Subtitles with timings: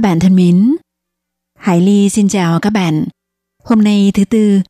[0.00, 0.76] Các bạn thân mến,
[1.58, 3.04] Hải Ly xin chào các bạn.
[3.64, 4.60] Hôm nay thứ tư,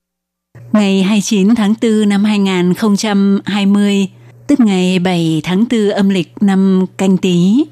[0.73, 4.09] ngày 29 tháng 4 năm 2020,
[4.47, 7.65] tức ngày 7 tháng 4 âm lịch năm canh tí.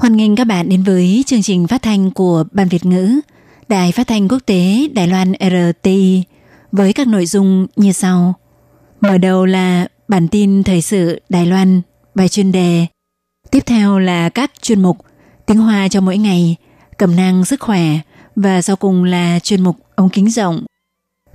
[0.00, 3.20] Hoan nghênh các bạn đến với chương trình phát thanh của Ban Việt ngữ,
[3.68, 6.22] Đài Phát thanh Quốc tế Đài Loan RTI
[6.72, 8.34] với các nội dung như sau.
[9.00, 11.80] Mở đầu là bản tin thời sự Đài Loan,
[12.14, 12.86] bài chuyên đề.
[13.50, 14.98] Tiếp theo là các chuyên mục
[15.46, 16.56] tiếng Hoa cho mỗi ngày,
[17.00, 17.98] cẩm năng sức khỏe
[18.36, 20.64] và sau cùng là chuyên mục ống kính rộng.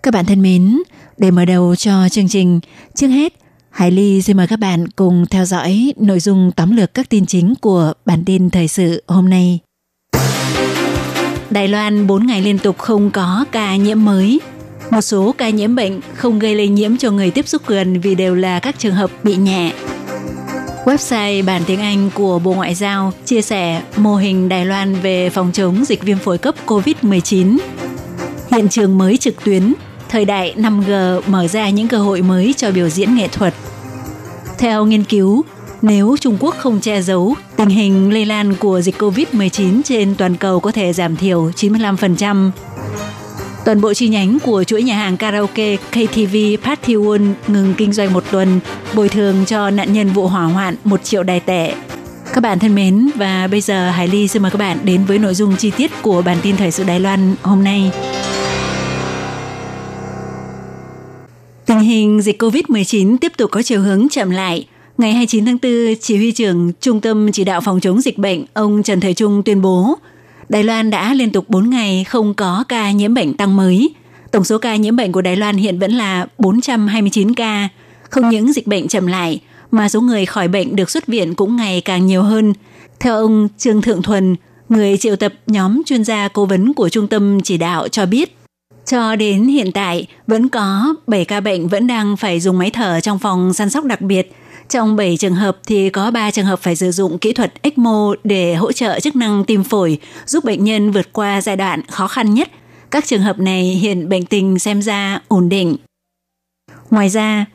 [0.03, 0.81] Các bạn thân mến,
[1.17, 2.59] để mở đầu cho chương trình,
[2.95, 3.33] trước hết,
[3.69, 7.25] Hải Ly xin mời các bạn cùng theo dõi nội dung tóm lược các tin
[7.25, 9.59] chính của bản tin thời sự hôm nay.
[11.49, 14.39] Đài Loan 4 ngày liên tục không có ca nhiễm mới.
[14.91, 18.15] Một số ca nhiễm bệnh không gây lây nhiễm cho người tiếp xúc gần vì
[18.15, 19.73] đều là các trường hợp bị nhẹ.
[20.85, 25.29] Website bản tiếng Anh của Bộ Ngoại giao chia sẻ mô hình Đài Loan về
[25.29, 27.57] phòng chống dịch viêm phổi cấp COVID-19.
[28.51, 29.73] Hiện trường mới trực tuyến,
[30.09, 33.53] thời đại 5G mở ra những cơ hội mới cho biểu diễn nghệ thuật.
[34.57, 35.43] Theo nghiên cứu,
[35.81, 40.35] nếu Trung Quốc không che giấu, tình hình lây lan của dịch COVID-19 trên toàn
[40.35, 42.51] cầu có thể giảm thiểu 95%.
[43.65, 48.13] Toàn bộ chi nhánh của chuỗi nhà hàng karaoke KTV Party One ngừng kinh doanh
[48.13, 48.59] một tuần,
[48.95, 51.73] bồi thường cho nạn nhân vụ hỏa hoạn 1 triệu đài tệ.
[52.33, 55.19] Các bạn thân mến, và bây giờ Hải Ly xin mời các bạn đến với
[55.19, 57.91] nội dung chi tiết của bản tin thời sự Đài Loan hôm nay.
[61.65, 64.67] Tình hình dịch COVID-19 tiếp tục có chiều hướng chậm lại.
[64.97, 68.45] Ngày 29 tháng 4, Chỉ huy trưởng Trung tâm Chỉ đạo Phòng chống dịch bệnh,
[68.53, 69.95] ông Trần Thời Trung tuyên bố,
[70.49, 73.93] Đài Loan đã liên tục 4 ngày không có ca nhiễm bệnh tăng mới.
[74.31, 77.69] Tổng số ca nhiễm bệnh của Đài Loan hiện vẫn là 429 ca.
[78.09, 79.39] Không những dịch bệnh chậm lại,
[79.71, 82.53] mà số người khỏi bệnh được xuất viện cũng ngày càng nhiều hơn.
[82.99, 84.35] Theo ông Trương Thượng Thuần,
[84.69, 88.37] người triệu tập nhóm chuyên gia cố vấn của Trung tâm Chỉ đạo cho biết,
[88.85, 92.99] cho đến hiện tại, vẫn có 7 ca bệnh vẫn đang phải dùng máy thở
[92.99, 94.31] trong phòng săn sóc đặc biệt.
[94.69, 98.13] Trong 7 trường hợp thì có 3 trường hợp phải sử dụng kỹ thuật ECMO
[98.23, 102.07] để hỗ trợ chức năng tim phổi, giúp bệnh nhân vượt qua giai đoạn khó
[102.07, 102.49] khăn nhất.
[102.91, 105.75] Các trường hợp này hiện bệnh tình xem ra ổn định.
[106.89, 107.45] Ngoài ra,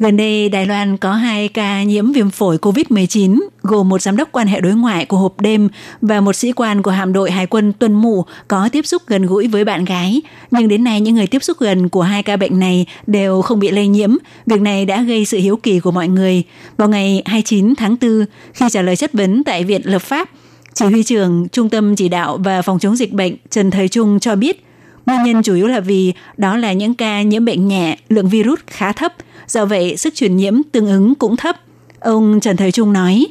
[0.00, 4.28] Gần đây, Đài Loan có hai ca nhiễm viêm phổi COVID-19, gồm một giám đốc
[4.32, 5.68] quan hệ đối ngoại của hộp đêm
[6.02, 9.26] và một sĩ quan của hạm đội Hải quân tuần mù có tiếp xúc gần
[9.26, 10.22] gũi với bạn gái.
[10.50, 13.60] Nhưng đến nay, những người tiếp xúc gần của hai ca bệnh này đều không
[13.60, 14.16] bị lây nhiễm.
[14.46, 16.42] Việc này đã gây sự hiếu kỳ của mọi người.
[16.76, 20.30] Vào ngày 29 tháng 4, khi trả lời chất vấn tại Viện Lập pháp,
[20.74, 24.20] chỉ huy trưởng Trung tâm Chỉ đạo và Phòng chống dịch bệnh Trần Thời Trung
[24.20, 24.64] cho biết,
[25.06, 28.58] nguyên nhân chủ yếu là vì đó là những ca nhiễm bệnh nhẹ, lượng virus
[28.66, 29.14] khá thấp–
[29.48, 31.56] do vậy sức truyền nhiễm tương ứng cũng thấp.
[32.00, 33.26] Ông Trần Thời Trung nói.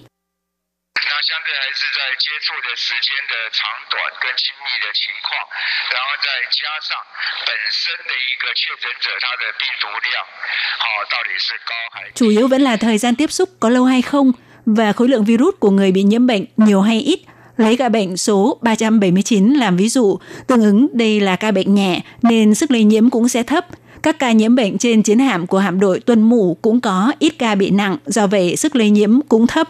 [12.15, 14.31] Chủ yếu vẫn là thời gian tiếp xúc có lâu hay không
[14.65, 17.19] và khối lượng virus của người bị nhiễm bệnh nhiều hay ít.
[17.57, 22.01] Lấy ca bệnh số 379 làm ví dụ, tương ứng đây là ca bệnh nhẹ
[22.21, 23.65] nên sức lây nhiễm cũng sẽ thấp–
[24.07, 27.33] các ca nhiễm bệnh trên chiến hạm của hạm đội tuần Mũ cũng có ít
[27.39, 29.69] ca bị nặng, do vậy sức lây nhiễm cũng thấp.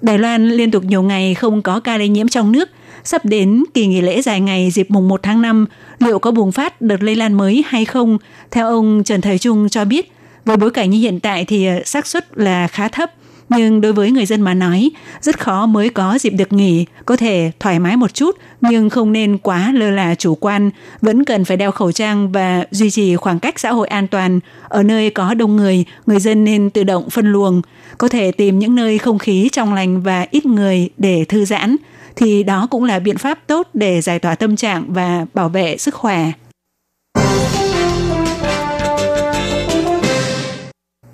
[0.00, 2.68] Đài Loan liên tục nhiều ngày không có ca lây nhiễm trong nước.
[3.04, 5.66] Sắp đến kỳ nghỉ lễ dài ngày dịp mùng 1 tháng 5,
[5.98, 8.18] liệu có bùng phát đợt lây lan mới hay không?
[8.50, 10.12] Theo ông Trần Thời Trung cho biết,
[10.44, 13.12] với bối cảnh như hiện tại thì xác suất là khá thấp.
[13.56, 14.90] Nhưng đối với người dân mà nói,
[15.20, 19.12] rất khó mới có dịp được nghỉ, có thể thoải mái một chút, nhưng không
[19.12, 20.70] nên quá lơ là chủ quan,
[21.02, 24.40] vẫn cần phải đeo khẩu trang và duy trì khoảng cách xã hội an toàn.
[24.68, 27.62] Ở nơi có đông người, người dân nên tự động phân luồng,
[27.98, 31.76] có thể tìm những nơi không khí trong lành và ít người để thư giãn,
[32.16, 35.76] thì đó cũng là biện pháp tốt để giải tỏa tâm trạng và bảo vệ
[35.76, 36.32] sức khỏe.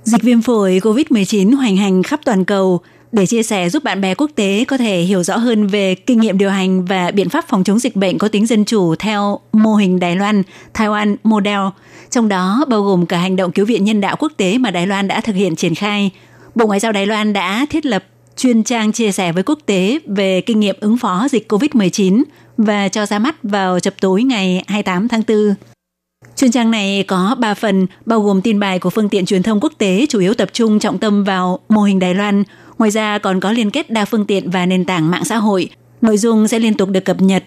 [0.07, 2.81] Dịch viêm phổi COVID-19 hoành hành khắp toàn cầu
[3.13, 6.21] để chia sẻ giúp bạn bè quốc tế có thể hiểu rõ hơn về kinh
[6.21, 9.41] nghiệm điều hành và biện pháp phòng chống dịch bệnh có tính dân chủ theo
[9.53, 10.43] mô hình Đài Loan,
[10.75, 11.61] Taiwan Model,
[12.11, 14.87] trong đó bao gồm cả hành động cứu viện nhân đạo quốc tế mà Đài
[14.87, 16.11] Loan đã thực hiện triển khai.
[16.55, 18.05] Bộ Ngoại giao Đài Loan đã thiết lập
[18.37, 22.23] chuyên trang chia sẻ với quốc tế về kinh nghiệm ứng phó dịch COVID-19
[22.57, 25.55] và cho ra mắt vào chập tối ngày 28 tháng 4.
[26.37, 29.61] Chuyên trang này có 3 phần, bao gồm tin bài của phương tiện truyền thông
[29.61, 32.43] quốc tế chủ yếu tập trung trọng tâm vào mô hình Đài Loan.
[32.79, 35.71] Ngoài ra còn có liên kết đa phương tiện và nền tảng mạng xã hội.
[36.01, 37.45] Nội dung sẽ liên tục được cập nhật.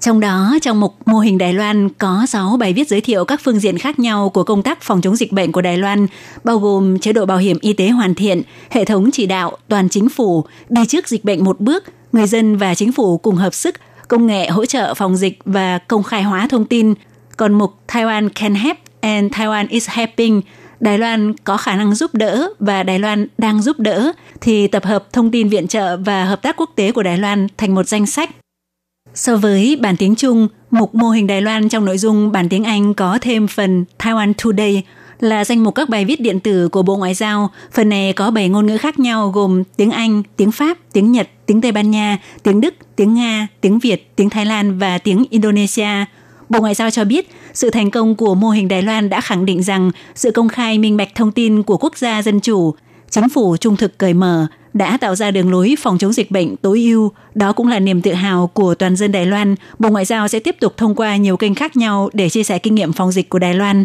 [0.00, 3.40] Trong đó, trong mục mô hình Đài Loan có 6 bài viết giới thiệu các
[3.44, 6.06] phương diện khác nhau của công tác phòng chống dịch bệnh của Đài Loan,
[6.44, 9.88] bao gồm chế độ bảo hiểm y tế hoàn thiện, hệ thống chỉ đạo, toàn
[9.88, 13.54] chính phủ, đi trước dịch bệnh một bước, người dân và chính phủ cùng hợp
[13.54, 13.74] sức,
[14.08, 16.94] công nghệ hỗ trợ phòng dịch và công khai hóa thông tin.
[17.36, 20.40] Còn mục Taiwan can help and Taiwan is helping
[20.80, 24.84] Đài Loan có khả năng giúp đỡ và Đài Loan đang giúp đỡ thì tập
[24.84, 27.88] hợp thông tin viện trợ và hợp tác quốc tế của Đài Loan thành một
[27.88, 28.30] danh sách.
[29.14, 32.64] So với bản tiếng Trung, mục mô hình Đài Loan trong nội dung bản tiếng
[32.64, 34.82] Anh có thêm phần Taiwan Today
[35.20, 37.50] là danh mục các bài viết điện tử của Bộ Ngoại giao.
[37.72, 41.28] Phần này có 7 ngôn ngữ khác nhau gồm tiếng Anh, tiếng Pháp, tiếng Nhật,
[41.46, 45.24] tiếng Tây Ban Nha, tiếng Đức, tiếng Nga, tiếng Việt, tiếng Thái Lan và tiếng
[45.30, 46.04] Indonesia.
[46.48, 49.46] Bộ Ngoại giao cho biết, sự thành công của mô hình Đài Loan đã khẳng
[49.46, 52.74] định rằng sự công khai minh bạch thông tin của quốc gia dân chủ,
[53.10, 56.56] chính phủ trung thực cởi mở đã tạo ra đường lối phòng chống dịch bệnh
[56.56, 57.12] tối ưu.
[57.34, 59.54] Đó cũng là niềm tự hào của toàn dân Đài Loan.
[59.78, 62.58] Bộ Ngoại giao sẽ tiếp tục thông qua nhiều kênh khác nhau để chia sẻ
[62.58, 63.84] kinh nghiệm phòng dịch của Đài Loan.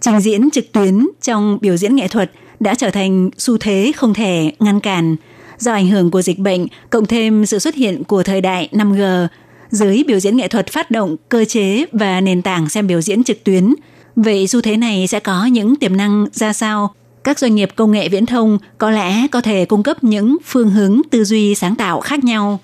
[0.00, 2.30] Trình diễn trực tuyến trong biểu diễn nghệ thuật
[2.60, 5.16] đã trở thành xu thế không thể ngăn cản.
[5.60, 9.26] Do ảnh hưởng của dịch bệnh, cộng thêm sự xuất hiện của thời đại 5G,
[9.70, 13.24] giới biểu diễn nghệ thuật phát động cơ chế và nền tảng xem biểu diễn
[13.24, 13.74] trực tuyến.
[14.16, 16.94] Vậy xu thế này sẽ có những tiềm năng ra sao?
[17.24, 20.70] Các doanh nghiệp công nghệ viễn thông có lẽ có thể cung cấp những phương
[20.70, 22.60] hướng tư duy sáng tạo khác nhau.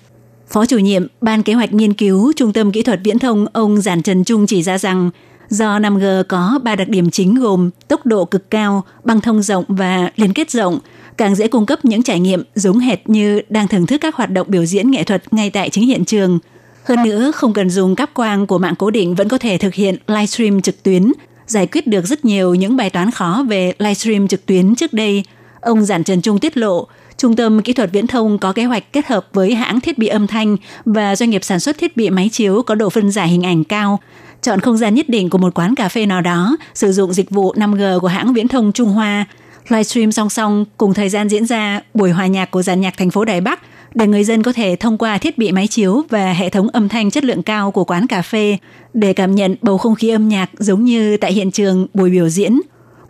[0.49, 3.81] Phó chủ nhiệm Ban Kế hoạch Nghiên cứu Trung tâm Kỹ thuật Viễn thông ông
[3.81, 5.09] Giản Trần Trung chỉ ra rằng
[5.49, 9.65] do 5G có ba đặc điểm chính gồm tốc độ cực cao, băng thông rộng
[9.67, 10.79] và liên kết rộng,
[11.17, 14.31] càng dễ cung cấp những trải nghiệm giống hệt như đang thưởng thức các hoạt
[14.31, 16.39] động biểu diễn nghệ thuật ngay tại chính hiện trường.
[16.83, 19.73] Hơn nữa, không cần dùng cáp quang của mạng cố định vẫn có thể thực
[19.73, 21.11] hiện livestream trực tuyến,
[21.47, 25.23] giải quyết được rất nhiều những bài toán khó về livestream trực tuyến trước đây.
[25.61, 26.87] Ông Giản Trần Trung tiết lộ,
[27.17, 30.07] Trung tâm Kỹ thuật Viễn thông có kế hoạch kết hợp với hãng thiết bị
[30.07, 33.27] âm thanh và doanh nghiệp sản xuất thiết bị máy chiếu có độ phân giải
[33.27, 33.99] hình ảnh cao,
[34.41, 37.29] chọn không gian nhất định của một quán cà phê nào đó, sử dụng dịch
[37.29, 39.25] vụ 5G của hãng Viễn thông Trung Hoa,
[39.71, 43.11] livestream song song cùng thời gian diễn ra buổi hòa nhạc của dàn nhạc thành
[43.11, 43.59] phố Đài Bắc
[43.95, 46.89] để người dân có thể thông qua thiết bị máy chiếu và hệ thống âm
[46.89, 48.57] thanh chất lượng cao của quán cà phê
[48.93, 52.29] để cảm nhận bầu không khí âm nhạc giống như tại hiện trường buổi biểu
[52.29, 52.59] diễn.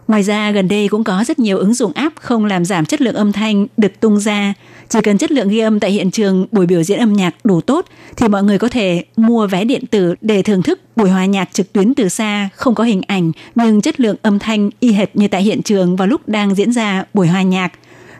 [0.07, 3.01] Ngoài ra, gần đây cũng có rất nhiều ứng dụng app không làm giảm chất
[3.01, 4.53] lượng âm thanh được tung ra.
[4.89, 7.61] Chỉ cần chất lượng ghi âm tại hiện trường buổi biểu diễn âm nhạc đủ
[7.61, 7.85] tốt
[8.17, 11.49] thì mọi người có thể mua vé điện tử để thưởng thức buổi hòa nhạc
[11.53, 15.15] trực tuyến từ xa, không có hình ảnh nhưng chất lượng âm thanh y hệt
[15.15, 17.71] như tại hiện trường vào lúc đang diễn ra buổi hòa nhạc.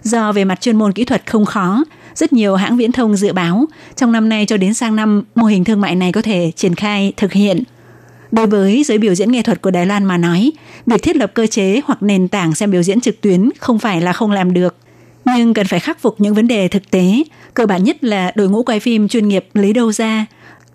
[0.03, 1.83] Do về mặt chuyên môn kỹ thuật không khó,
[2.15, 5.45] rất nhiều hãng viễn thông dự báo trong năm nay cho đến sang năm mô
[5.45, 7.63] hình thương mại này có thể triển khai thực hiện.
[8.31, 10.51] Đối với giới biểu diễn nghệ thuật của Đài Loan mà nói,
[10.85, 14.01] việc thiết lập cơ chế hoặc nền tảng xem biểu diễn trực tuyến không phải
[14.01, 14.75] là không làm được,
[15.25, 17.23] nhưng cần phải khắc phục những vấn đề thực tế.
[17.53, 20.25] Cơ bản nhất là đội ngũ quay phim chuyên nghiệp lấy đâu ra.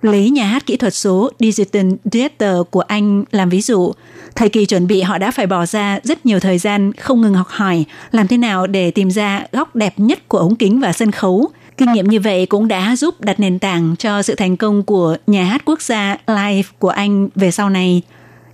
[0.02, 3.93] Lấy nhà hát kỹ thuật số Digital Theater của Anh làm ví dụ,
[4.34, 7.34] thời kỳ chuẩn bị họ đã phải bỏ ra rất nhiều thời gian không ngừng
[7.34, 10.93] học hỏi làm thế nào để tìm ra góc đẹp nhất của ống kính và
[10.93, 11.50] sân khấu.
[11.76, 15.17] Kinh nghiệm như vậy cũng đã giúp đặt nền tảng cho sự thành công của
[15.26, 18.02] nhà hát quốc gia live của Anh về sau này.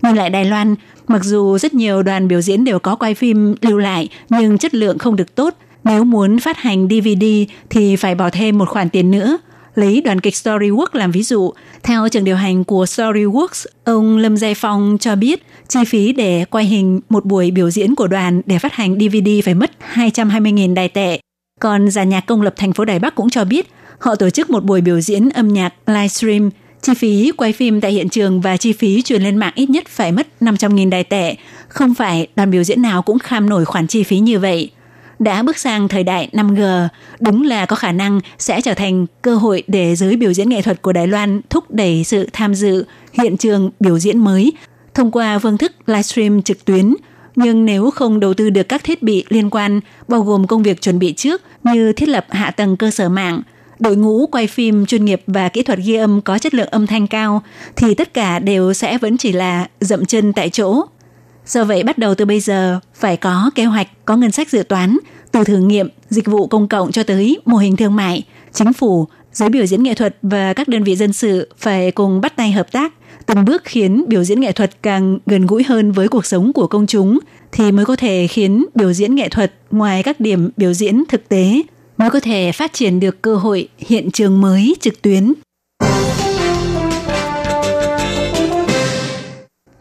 [0.02, 0.74] Nhưng lại Đài Loan,
[1.08, 4.74] mặc dù rất nhiều đoàn biểu diễn đều có quay phim lưu lại nhưng chất
[4.74, 5.54] lượng không được tốt.
[5.84, 7.24] Nếu muốn phát hành DVD
[7.70, 9.38] thì phải bỏ thêm một khoản tiền nữa.
[9.74, 14.36] Lấy đoàn kịch Storyworks làm ví dụ, theo trường điều hành của Storyworks, ông Lâm
[14.36, 18.42] Giai Phong cho biết chi phí để quay hình một buổi biểu diễn của đoàn
[18.46, 21.20] để phát hành DVD phải mất 220.000 đài tệ.
[21.58, 24.50] Còn giàn nhạc công lập thành phố Đài Bắc cũng cho biết họ tổ chức
[24.50, 26.50] một buổi biểu diễn âm nhạc livestream
[26.82, 29.84] Chi phí quay phim tại hiện trường và chi phí truyền lên mạng ít nhất
[29.88, 31.36] phải mất 500.000 đài tệ.
[31.68, 34.70] Không phải đoàn biểu diễn nào cũng kham nổi khoản chi phí như vậy.
[35.18, 36.88] Đã bước sang thời đại 5G,
[37.20, 40.62] đúng là có khả năng sẽ trở thành cơ hội để giới biểu diễn nghệ
[40.62, 44.52] thuật của Đài Loan thúc đẩy sự tham dự hiện trường biểu diễn mới
[44.94, 46.94] thông qua phương thức livestream trực tuyến.
[47.38, 50.80] Nhưng nếu không đầu tư được các thiết bị liên quan, bao gồm công việc
[50.80, 53.42] chuẩn bị trước như thiết lập hạ tầng cơ sở mạng–
[53.78, 56.86] đội ngũ quay phim chuyên nghiệp và kỹ thuật ghi âm có chất lượng âm
[56.86, 57.42] thanh cao
[57.76, 60.84] thì tất cả đều sẽ vẫn chỉ là dậm chân tại chỗ.
[61.46, 64.62] Do vậy bắt đầu từ bây giờ phải có kế hoạch, có ngân sách dự
[64.62, 64.98] toán,
[65.32, 69.08] từ thử nghiệm, dịch vụ công cộng cho tới mô hình thương mại, chính phủ,
[69.32, 72.52] giới biểu diễn nghệ thuật và các đơn vị dân sự phải cùng bắt tay
[72.52, 72.92] hợp tác,
[73.28, 76.66] từng bước khiến biểu diễn nghệ thuật càng gần gũi hơn với cuộc sống của
[76.66, 77.18] công chúng,
[77.52, 81.28] thì mới có thể khiến biểu diễn nghệ thuật ngoài các điểm biểu diễn thực
[81.28, 81.62] tế
[81.96, 85.32] mới có thể phát triển được cơ hội hiện trường mới trực tuyến.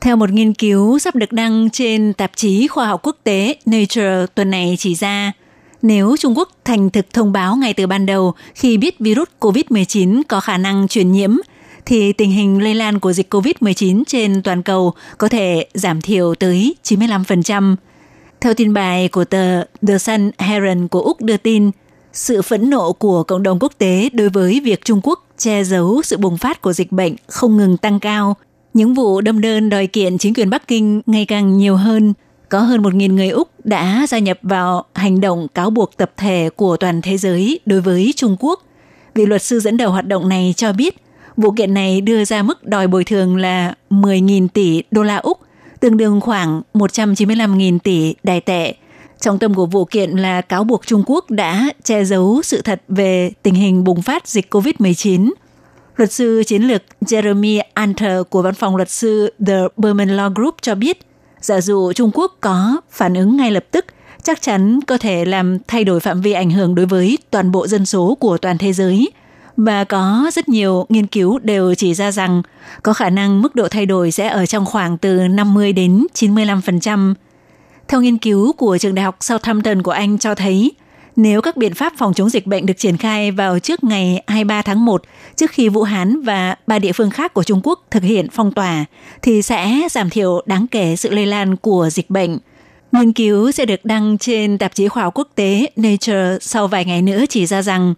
[0.02, 4.26] Theo một nghiên cứu sắp được đăng trên tạp chí khoa học quốc tế Nature
[4.36, 5.32] tuần này chỉ ra,
[5.82, 10.22] nếu Trung Quốc thành thực thông báo ngay từ ban đầu khi biết virus COVID-19
[10.28, 11.38] có khả năng truyền nhiễm,
[11.88, 16.36] thì tình hình lây lan của dịch COVID-19 trên toàn cầu có thể giảm thiểu
[16.36, 17.76] tới 95%.
[18.42, 21.72] Theo tin bài của tờ The Sun Herald của Úc đưa tin,
[22.14, 26.02] sự phẫn nộ của cộng đồng quốc tế đối với việc Trung Quốc che giấu
[26.02, 28.36] sự bùng phát của dịch bệnh không ngừng tăng cao.
[28.74, 32.14] Những vụ đâm đơn đòi kiện chính quyền Bắc Kinh ngày càng nhiều hơn.
[32.50, 36.50] Có hơn 1.000 người Úc đã gia nhập vào hành động cáo buộc tập thể
[36.56, 38.64] của toàn thế giới đối với Trung Quốc.
[39.16, 40.96] Vị luật sư dẫn đầu hoạt động này cho biết,
[41.38, 45.40] vụ kiện này đưa ra mức đòi bồi thường là 10.000 tỷ đô la Úc,
[45.80, 48.76] tương đương khoảng 195.000 tỷ đài tệ–
[49.20, 52.82] Trọng tâm của vụ kiện là cáo buộc Trung Quốc đã che giấu sự thật
[52.88, 55.32] về tình hình bùng phát dịch COVID-19.
[55.96, 60.56] Luật sư chiến lược Jeremy Anter của văn phòng luật sư The Berman Law Group
[60.62, 61.00] cho biết,
[61.42, 63.86] giả dụ Trung Quốc có phản ứng ngay lập tức,
[64.24, 67.68] chắc chắn có thể làm thay đổi phạm vi ảnh hưởng đối với toàn bộ
[67.68, 69.12] dân số của toàn thế giới.
[69.58, 72.42] Và có rất nhiều nghiên cứu đều chỉ ra rằng
[72.84, 77.14] có khả năng mức độ thay đổi sẽ ở trong khoảng từ 50 đến 95%.
[77.88, 80.72] Theo nghiên cứu của trường đại học Southampton của Anh cho thấy,
[81.16, 84.62] nếu các biện pháp phòng chống dịch bệnh được triển khai vào trước ngày 23
[84.62, 85.04] tháng 1,
[85.36, 88.52] trước khi Vũ Hán và ba địa phương khác của Trung Quốc thực hiện phong
[88.52, 88.86] tỏa,
[89.22, 92.38] thì sẽ giảm thiểu đáng kể sự lây lan của dịch bệnh.
[92.92, 96.86] Nghiên cứu sẽ được đăng trên tạp chí khoa học quốc tế Nature sau vài
[96.86, 97.94] ngày nữa chỉ ra rằng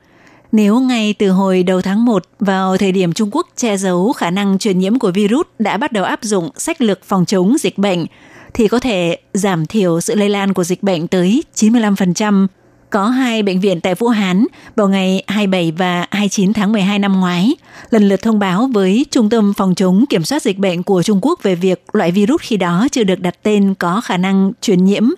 [0.51, 4.31] nếu ngay từ hồi đầu tháng 1 vào thời điểm Trung Quốc che giấu khả
[4.31, 7.77] năng truyền nhiễm của virus đã bắt đầu áp dụng sách lược phòng chống dịch
[7.77, 8.05] bệnh,
[8.53, 12.47] thì có thể giảm thiểu sự lây lan của dịch bệnh tới 95%.
[12.89, 17.19] Có hai bệnh viện tại Vũ Hán vào ngày 27 và 29 tháng 12 năm
[17.19, 17.55] ngoái,
[17.89, 21.19] lần lượt thông báo với Trung tâm Phòng chống Kiểm soát Dịch bệnh của Trung
[21.21, 24.85] Quốc về việc loại virus khi đó chưa được đặt tên có khả năng truyền
[24.85, 25.09] nhiễm.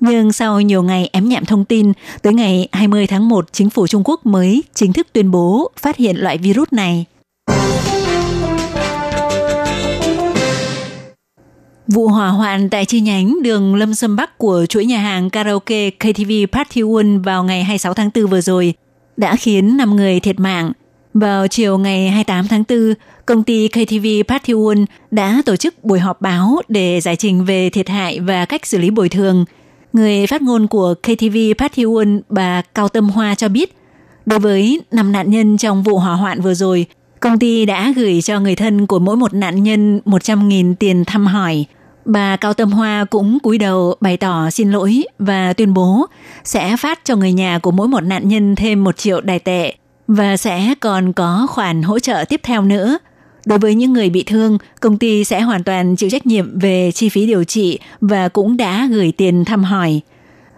[0.00, 1.92] Nhưng sau nhiều ngày ém nhẹm thông tin,
[2.22, 5.96] tới ngày 20 tháng 1, chính phủ Trung Quốc mới chính thức tuyên bố phát
[5.96, 7.04] hiện loại virus này.
[11.86, 15.90] Vụ hỏa hoạn tại chi nhánh đường Lâm Sâm Bắc của chuỗi nhà hàng karaoke
[15.90, 18.74] KTV Party One vào ngày 26 tháng 4 vừa rồi
[19.16, 20.72] đã khiến 5 người thiệt mạng.
[21.14, 22.94] Vào chiều ngày 28 tháng 4,
[23.26, 27.70] công ty KTV Party One đã tổ chức buổi họp báo để giải trình về
[27.70, 29.44] thiệt hại và cách xử lý bồi thường.
[29.92, 33.76] Người phát ngôn của KTV Party One, bà Cao Tâm Hoa cho biết,
[34.26, 36.86] đối với 5 nạn nhân trong vụ hỏa hoạn vừa rồi,
[37.20, 41.26] công ty đã gửi cho người thân của mỗi một nạn nhân 100.000 tiền thăm
[41.26, 41.64] hỏi–
[42.04, 46.06] Bà Cao Tâm Hoa cũng cúi đầu bày tỏ xin lỗi và tuyên bố
[46.44, 49.74] sẽ phát cho người nhà của mỗi một nạn nhân thêm một triệu đài tệ
[50.08, 52.98] và sẽ còn có khoản hỗ trợ tiếp theo nữa.
[53.44, 56.92] Đối với những người bị thương, công ty sẽ hoàn toàn chịu trách nhiệm về
[56.92, 60.00] chi phí điều trị và cũng đã gửi tiền thăm hỏi.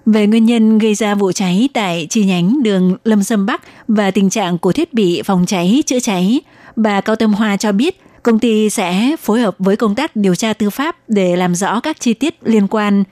[0.06, 4.10] Về nguyên nhân gây ra vụ cháy tại chi nhánh đường Lâm Sâm Bắc và
[4.10, 6.40] tình trạng của thiết bị phòng cháy chữa cháy,
[6.76, 10.34] bà Cao Tâm Hoa cho biết công ty sẽ phối hợp với công tác điều
[10.34, 13.04] tra tư pháp để làm rõ các chi tiết liên quan.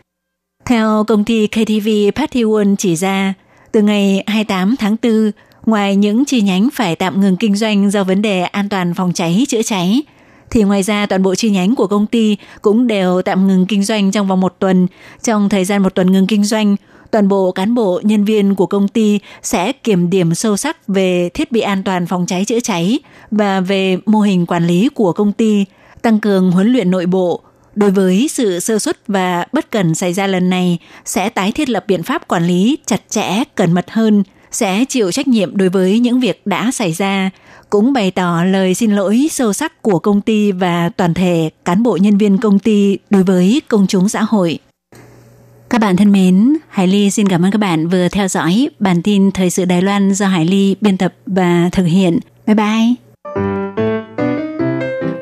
[0.65, 3.35] Theo công ty KTV Party One chỉ ra,
[3.73, 5.31] từ ngày 28 tháng 4,
[5.67, 9.13] ngoài những chi nhánh phải tạm ngừng kinh doanh do vấn đề an toàn phòng
[9.13, 10.03] cháy chữa cháy,
[10.51, 13.85] thì ngoài ra toàn bộ chi nhánh của công ty cũng đều tạm ngừng kinh
[13.85, 14.87] doanh trong vòng một tuần.
[15.23, 16.77] Trong thời gian một tuần ngừng kinh doanh,
[17.11, 21.29] toàn bộ cán bộ nhân viên của công ty sẽ kiểm điểm sâu sắc về
[21.35, 22.99] thiết bị an toàn phòng cháy chữa cháy
[23.31, 25.65] và về mô hình quản lý của công ty,
[26.03, 27.41] tăng cường huấn luyện nội bộ.
[27.75, 31.69] Đối với sự sơ suất và bất cần xảy ra lần này, sẽ tái thiết
[31.69, 35.69] lập biện pháp quản lý chặt chẽ, cẩn mật hơn, sẽ chịu trách nhiệm đối
[35.69, 37.31] với những việc đã xảy ra,
[37.71, 41.83] cũng bày tỏ lời xin lỗi sâu sắc của công ty và toàn thể cán
[41.83, 44.59] bộ nhân viên công ty đối với công chúng xã hội.
[45.71, 49.03] Các bạn thân mến, Hải Ly xin cảm ơn các bạn vừa theo dõi bản
[49.03, 52.19] tin Thời sự Đài Loan do Hải Ly biên tập và thực hiện.
[52.47, 52.95] Bye bye!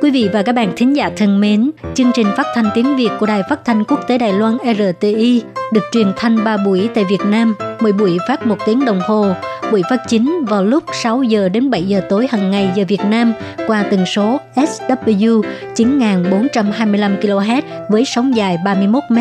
[0.00, 3.11] Quý vị và các bạn thính giả thân mến, chương trình phát thanh tiếng Việt
[3.20, 5.42] của Đài Phát thanh Quốc tế Đài Loan RTI
[5.73, 9.26] được truyền thanh 3 buổi tại Việt Nam, mỗi buổi phát một tiếng đồng hồ.
[9.70, 13.00] Buổi phát chính vào lúc 6 giờ đến 7 giờ tối hàng ngày giờ Việt
[13.04, 13.32] Nam
[13.66, 15.42] qua tần số SW
[15.76, 19.18] 9425 kHz với sóng dài 31 m.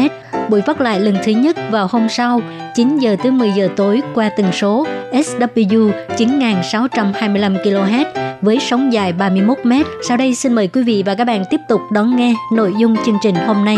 [0.49, 2.41] Buổi phát lại lần thứ nhất vào hôm sau
[2.75, 8.05] 9 giờ tới 10 giờ tối qua tần số SW 9625 kHz
[8.41, 9.71] với sóng dài 31 m.
[10.07, 12.95] Sau đây xin mời quý vị và các bạn tiếp tục đón nghe nội dung
[13.05, 13.77] chương trình hôm nay.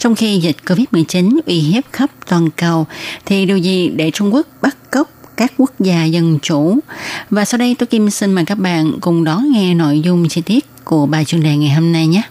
[0.00, 2.86] trong khi dịch COVID-19 uy hiếp khắp toàn cầu,
[3.26, 6.78] thì điều gì để Trung Quốc bắt cóc các quốc gia dân chủ?
[7.30, 10.40] Và sau đây tôi Kim xin mời các bạn cùng đón nghe nội dung chi
[10.40, 12.22] tiết của bài chuyên đề ngày hôm nay nhé.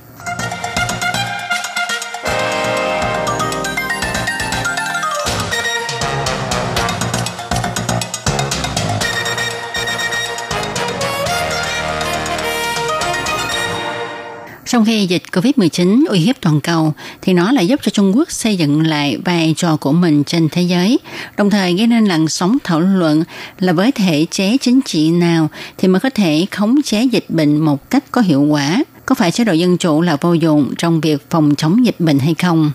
[14.72, 18.32] Sau khi dịch COVID-19 uy hiếp toàn cầu, thì nó lại giúp cho Trung Quốc
[18.32, 21.00] xây dựng lại vai trò của mình trên thế giới,
[21.38, 23.24] đồng thời gây nên làn sóng thảo luận
[23.60, 27.58] là với thể chế chính trị nào thì mới có thể khống chế dịch bệnh
[27.58, 28.84] một cách có hiệu quả.
[29.06, 32.20] Có phải chế độ dân chủ là vô dụng trong việc phòng chống dịch bệnh
[32.20, 32.72] hay không?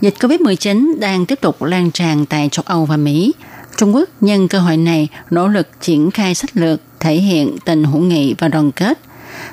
[0.00, 3.32] Dịch COVID-19 đang tiếp tục lan tràn tại châu Âu và Mỹ.
[3.76, 7.84] Trung Quốc nhân cơ hội này nỗ lực triển khai sách lược thể hiện tình
[7.84, 8.98] hữu nghị và đoàn kết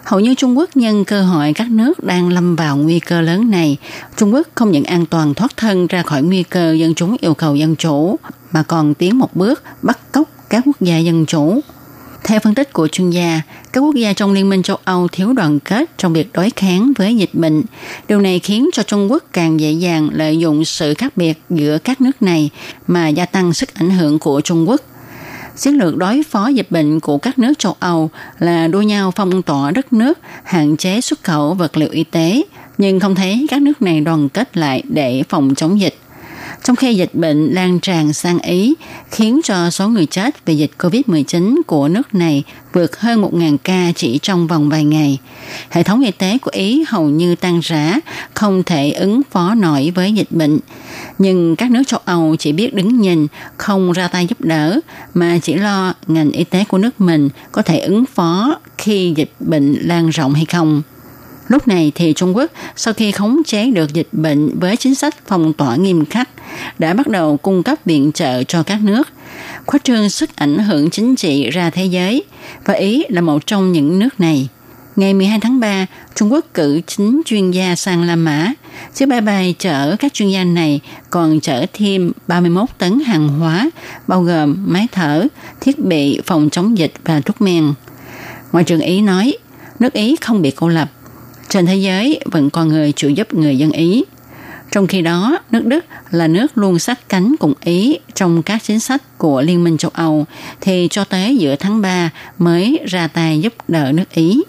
[0.03, 3.51] Hầu như Trung Quốc nhân cơ hội các nước đang lâm vào nguy cơ lớn
[3.51, 3.77] này,
[4.17, 7.33] Trung Quốc không những an toàn thoát thân ra khỏi nguy cơ dân chúng yêu
[7.33, 8.19] cầu dân chủ,
[8.51, 11.61] mà còn tiến một bước bắt cóc các quốc gia dân chủ.
[12.23, 13.41] Theo phân tích của chuyên gia,
[13.73, 16.93] các quốc gia trong Liên minh châu Âu thiếu đoàn kết trong việc đối kháng
[16.97, 17.63] với dịch bệnh.
[18.07, 21.77] Điều này khiến cho Trung Quốc càng dễ dàng lợi dụng sự khác biệt giữa
[21.77, 22.49] các nước này
[22.87, 24.81] mà gia tăng sức ảnh hưởng của Trung Quốc
[25.57, 28.09] chiến lược đối phó dịch bệnh của các nước châu Âu
[28.39, 32.41] là đua nhau phong tỏa đất nước, hạn chế xuất khẩu vật liệu y tế,
[32.77, 35.97] nhưng không thấy các nước này đoàn kết lại để phòng chống dịch.
[36.65, 38.75] Trong khi dịch bệnh lan tràn sang Ý,
[39.11, 43.91] khiến cho số người chết vì dịch COVID-19 của nước này vượt hơn 1.000 ca
[43.95, 45.17] chỉ trong vòng vài ngày.
[45.69, 47.99] Hệ thống y tế của Ý hầu như tan rã,
[48.33, 50.59] không thể ứng phó nổi với dịch bệnh.
[51.17, 54.79] Nhưng các nước châu Âu chỉ biết đứng nhìn, không ra tay giúp đỡ,
[55.13, 59.31] mà chỉ lo ngành y tế của nước mình có thể ứng phó khi dịch
[59.39, 60.81] bệnh lan rộng hay không.
[61.47, 65.15] Lúc này thì Trung Quốc sau khi khống chế được dịch bệnh với chính sách
[65.27, 66.29] phong tỏa nghiêm khắc
[66.79, 69.07] đã bắt đầu cung cấp viện trợ cho các nước,
[69.65, 72.23] khuếch trương sức ảnh hưởng chính trị ra thế giới
[72.65, 74.49] và Ý là một trong những nước này.
[74.95, 78.53] Ngày 12 tháng 3, Trung Quốc cử chính chuyên gia sang La Mã.
[78.93, 80.79] Chiếc bay bay chở các chuyên gia này
[81.09, 83.69] còn chở thêm 31 tấn hàng hóa,
[84.07, 85.27] bao gồm máy thở,
[85.61, 87.73] thiết bị phòng chống dịch và thuốc men.
[88.51, 89.37] Ngoại trưởng Ý nói,
[89.79, 90.91] nước Ý không bị cô lập.
[91.49, 94.03] Trên thế giới vẫn còn người chịu giúp người dân Ý.
[94.71, 98.79] Trong khi đó, nước Đức là nước luôn sát cánh cùng Ý trong các chính
[98.79, 100.25] sách của Liên minh châu Âu,
[100.61, 104.41] thì cho tới giữa tháng 3 mới ra tay giúp đỡ nước Ý.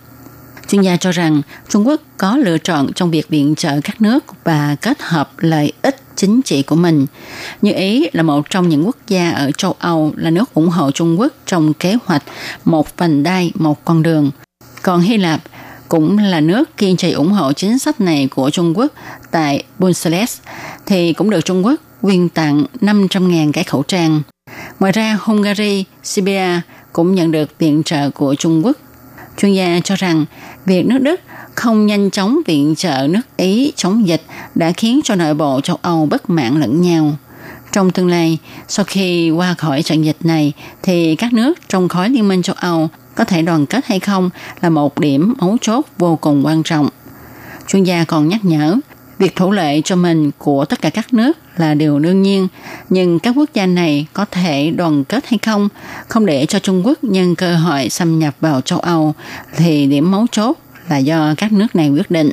[0.68, 4.24] Chuyên gia cho rằng Trung Quốc có lựa chọn trong việc viện trợ các nước
[4.44, 7.06] và kết hợp lợi ích chính trị của mình.
[7.62, 10.90] Như Ý là một trong những quốc gia ở châu Âu là nước ủng hộ
[10.90, 12.22] Trung Quốc trong kế hoạch
[12.64, 14.30] một vành đai, một con đường.
[14.82, 15.40] Còn Hy Lạp
[15.88, 18.92] cũng là nước kiên trì ủng hộ chính sách này của Trung Quốc
[19.30, 20.38] tại Bunseles,
[20.86, 24.22] thì cũng được Trung Quốc quyên tặng 500.000 cái khẩu trang.
[24.80, 26.60] Ngoài ra, Hungary, Siberia
[26.92, 28.76] cũng nhận được viện trợ của Trung Quốc.
[29.36, 30.24] Chuyên gia cho rằng
[30.66, 31.20] việc nước Đức
[31.54, 34.22] không nhanh chóng viện trợ nước Ý chống dịch
[34.54, 37.16] đã khiến cho nội bộ châu Âu bất mãn lẫn nhau.
[37.72, 42.08] Trong tương lai, sau khi qua khỏi trận dịch này, thì các nước trong khối
[42.08, 45.86] Liên minh châu Âu có thể đoàn kết hay không là một điểm mấu chốt
[45.98, 46.88] vô cùng quan trọng.
[47.68, 48.76] Chuyên gia còn nhắc nhở,
[49.18, 52.48] việc thủ lệ cho mình của tất cả các nước là điều đương nhiên,
[52.90, 55.68] nhưng các quốc gia này có thể đoàn kết hay không,
[56.08, 59.14] không để cho Trung Quốc nhân cơ hội xâm nhập vào châu Âu
[59.56, 62.30] thì điểm mấu chốt là do các nước này quyết định.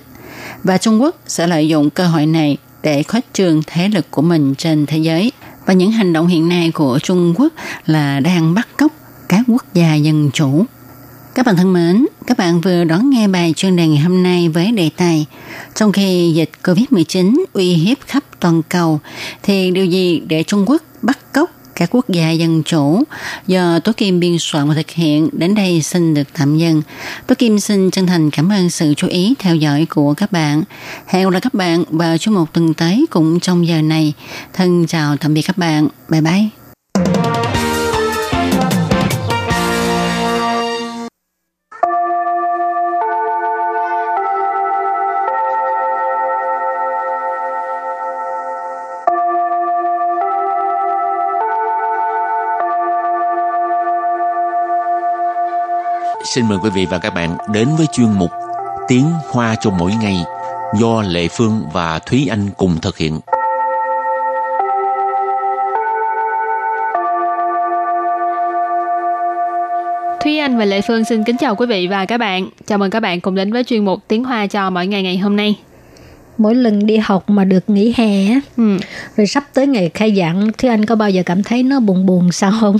[0.64, 4.22] Và Trung Quốc sẽ lợi dụng cơ hội này để khuếch trương thế lực của
[4.22, 5.32] mình trên thế giới.
[5.66, 7.54] Và những hành động hiện nay của Trung Quốc
[7.86, 8.92] là đang bắt cóc
[9.34, 10.66] các quốc gia dân chủ.
[11.36, 14.50] Các bạn thân mến, các bạn vừa đón nghe bài chuyên đề ngày hôm nay
[14.50, 15.26] với đề tài
[15.76, 19.00] Trong khi dịch COVID-19 uy hiếp khắp toàn cầu,
[19.44, 23.04] thì điều gì để Trung Quốc bắt cóc các quốc gia dân chủ
[23.48, 26.82] do Tố Kim biên soạn và thực hiện đến đây xin được tạm dừng.
[27.28, 30.64] Tố Kim xin chân thành cảm ơn sự chú ý theo dõi của các bạn.
[31.08, 34.14] Hẹn gặp lại các bạn vào chương một tuần tới cũng trong giờ này.
[34.54, 35.88] Thân chào tạm biệt các bạn.
[36.10, 37.33] Bye bye.
[56.36, 58.32] Xin mời quý vị và các bạn đến với chuyên mục
[58.88, 60.24] Tiếng Hoa cho mỗi ngày
[60.80, 63.20] do Lệ Phương và Thúy Anh cùng thực hiện.
[70.24, 72.48] Thúy Anh và Lệ Phương xin kính chào quý vị và các bạn.
[72.68, 75.18] Chào mừng các bạn cùng đến với chuyên mục Tiếng Hoa cho mỗi ngày ngày
[75.18, 75.60] hôm nay.
[76.38, 78.78] Mỗi lần đi học mà được nghỉ hè á, Ừ.
[79.18, 82.06] rồi sắp tới ngày khai giảng, Thúy Anh có bao giờ cảm thấy nó buồn
[82.06, 82.78] buồn sao không?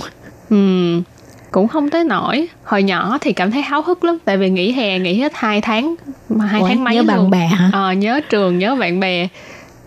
[0.50, 0.56] Ừ.
[1.54, 2.48] Cũng không tới nổi.
[2.64, 5.60] Hồi nhỏ thì cảm thấy háo hức lắm tại vì nghỉ hè nghỉ hết 2
[5.60, 5.94] tháng
[6.28, 7.30] mà hai Ủa, tháng mấy nhớ bạn luôn.
[7.30, 7.70] bè hả?
[7.72, 9.28] Ờ, nhớ trường, nhớ bạn bè.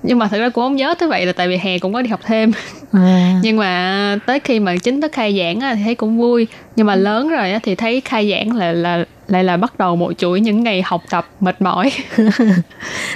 [0.04, 2.02] Nhưng mà thực ra cũng không nhớ tới vậy là tại vì hè cũng có
[2.02, 2.52] đi học thêm.
[2.94, 6.48] À, Nhưng mà tới khi mà chính thức khai giảng thì thấy cũng vui.
[6.76, 10.14] Nhưng mà lớn rồi thì thấy khai giảng là là lại là bắt đầu một
[10.18, 11.92] chuỗi những ngày học tập mệt mỏi.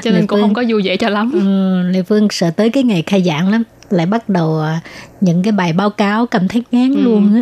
[0.02, 0.42] Cho nên Lệ cũng Phương.
[0.42, 1.32] không có vui vẻ cho lắm.
[1.34, 4.80] ừ, Lê Phương sợ tới cái ngày khai giảng lắm, lại bắt đầu à,
[5.22, 7.02] những cái bài báo cáo cảm thấy ngán Ừ.
[7.02, 7.42] luôn á.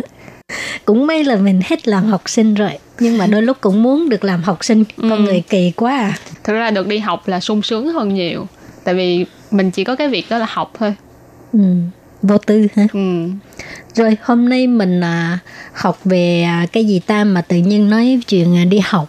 [0.84, 4.08] Cũng may là mình hết làm học sinh rồi, nhưng mà đôi lúc cũng muốn
[4.08, 5.18] được làm học sinh, con Ừ.
[5.18, 6.18] người kỳ quá à.
[6.44, 8.46] thực ra được đi học là sung sướng hơn nhiều
[8.84, 10.94] tại vì mình chỉ có cái việc đó là học thôi
[11.52, 11.58] Ừ,
[12.22, 12.86] vô tư hả?
[12.92, 13.00] ừ.
[13.94, 15.38] Rồi hôm nay mình à,
[15.72, 19.08] học về à, cái gì ta mà tự nhiên nói chuyện à, đi học.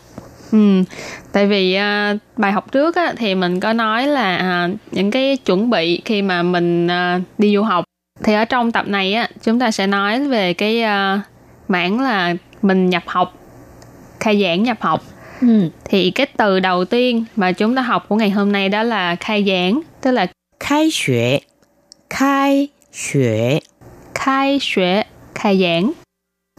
[0.52, 0.84] Ừ.
[1.32, 5.38] tại vì à, bài học trước á, thì mình có nói là à, những cái
[5.38, 7.86] chuẩn bị khi mà mình à, đi du học
[8.24, 11.22] thì ở trong tập này á chúng ta sẽ nói về cái uh,
[11.68, 13.34] mảng là mình nhập học
[14.20, 15.04] khai giảng nhập học.
[15.42, 15.70] Ừ.
[15.84, 19.16] thì cái từ đầu tiên mà chúng ta học của ngày hôm nay đó là
[19.16, 20.28] khai giảng tức là
[20.60, 21.40] khai xuế
[22.10, 23.60] khai xuế
[24.16, 25.04] khai xuế
[25.36, 25.92] khai giảng.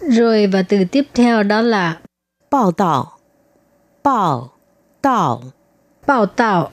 [0.08, 1.98] Rồi và từ tiếp theo đó là
[2.50, 3.06] báo đạo
[4.04, 4.50] báo
[5.02, 5.42] đạo
[6.06, 6.70] báo đạo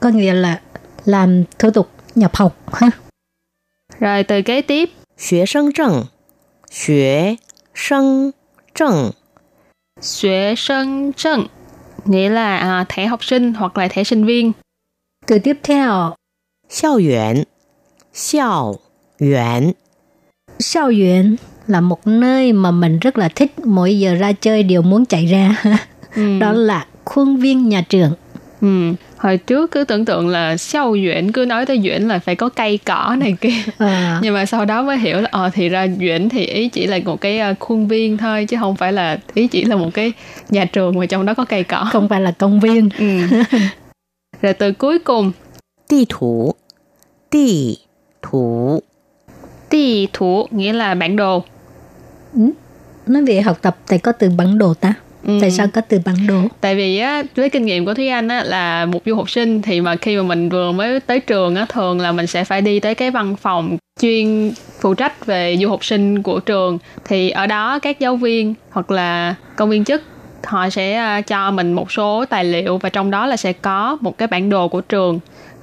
[0.00, 0.60] có nghĩa là
[1.04, 2.90] làm thủ tục nhập học ha.
[4.00, 4.90] Rồi từ kế tiếp.
[5.18, 6.04] Xuế sân trần.
[6.70, 7.36] Xuế
[7.74, 8.30] sân
[8.74, 9.10] trần.
[10.00, 11.46] Xuế sân trần.
[12.04, 14.52] Nghĩa là à, thẻ học sinh hoặc là thẻ sinh viên.
[15.26, 16.14] Từ tiếp theo.
[16.68, 17.42] Xiao yuan.
[18.12, 18.74] Xiao
[19.20, 19.72] yuan.
[20.58, 23.52] Xiao yuan là một nơi mà mình rất là thích.
[23.64, 25.62] Mỗi giờ ra chơi đều muốn chạy ra.
[26.14, 26.38] ừ.
[26.40, 28.12] Đó là khuôn viên nhà trường.
[28.60, 32.36] Ừ hồi trước cứ tưởng tượng là xiao duyễn cứ nói tới duyễn là phải
[32.36, 33.62] có cây cỏ này kia.
[33.78, 34.18] À.
[34.22, 36.98] nhưng mà sau đó mới hiểu là ờ thì ra duyễn thì ý chỉ là
[37.04, 40.12] một cái ờ, khuôn viên thôi chứ không phải là ý chỉ là một cái
[40.50, 41.88] nhà trường mà trong đó có cây cỏ.
[41.92, 42.88] Không phải là công viên.
[42.98, 43.20] Ừ.
[44.42, 45.32] rồi từ cuối cùng.
[45.90, 46.54] Đi thủ.
[47.30, 47.76] Đi
[48.22, 48.80] thủ.
[49.70, 51.44] Đi thủ nghĩa là bản đồ.
[52.34, 52.50] Ừ?
[53.08, 54.94] nói về học tập thì có từ bản đồ ta.
[55.28, 55.38] Ừ.
[55.40, 56.42] tại sao có từ bản đồ?
[56.60, 59.62] Tại vì á với kinh nghiệm của thúy anh á là một du học sinh
[59.62, 62.60] thì mà khi mà mình vừa mới tới trường á thường là mình sẽ phải
[62.60, 66.78] đi tới cái văn phòng chuyên phụ trách về du học sinh của trường.
[67.04, 70.02] Thì ở đó các giáo viên hoặc là công viên chức
[70.44, 73.98] họ sẽ à, cho mình một số tài liệu và trong đó là sẽ có
[74.00, 75.20] một cái bản đồ của trường.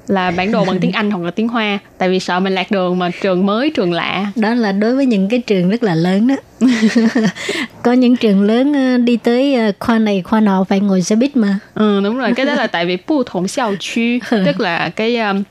[0.08, 1.80] Là bản đồ bằng tiếng Anh hoặc là tiếng Hoa.
[1.98, 4.32] Tại vì sợ mình lạc đường mà trường mới trường lạ.
[4.36, 6.36] Đó là đối với những cái trường rất là lớn đó
[7.84, 11.16] có những trường lớn ờ, đi tới ờ, khoa này khoa nọ phải ngồi xe
[11.16, 14.02] buýt mà Ừ đúng rồi, cái đó là tại vì bu thống xiao chu
[14.46, 15.44] tức là cái um,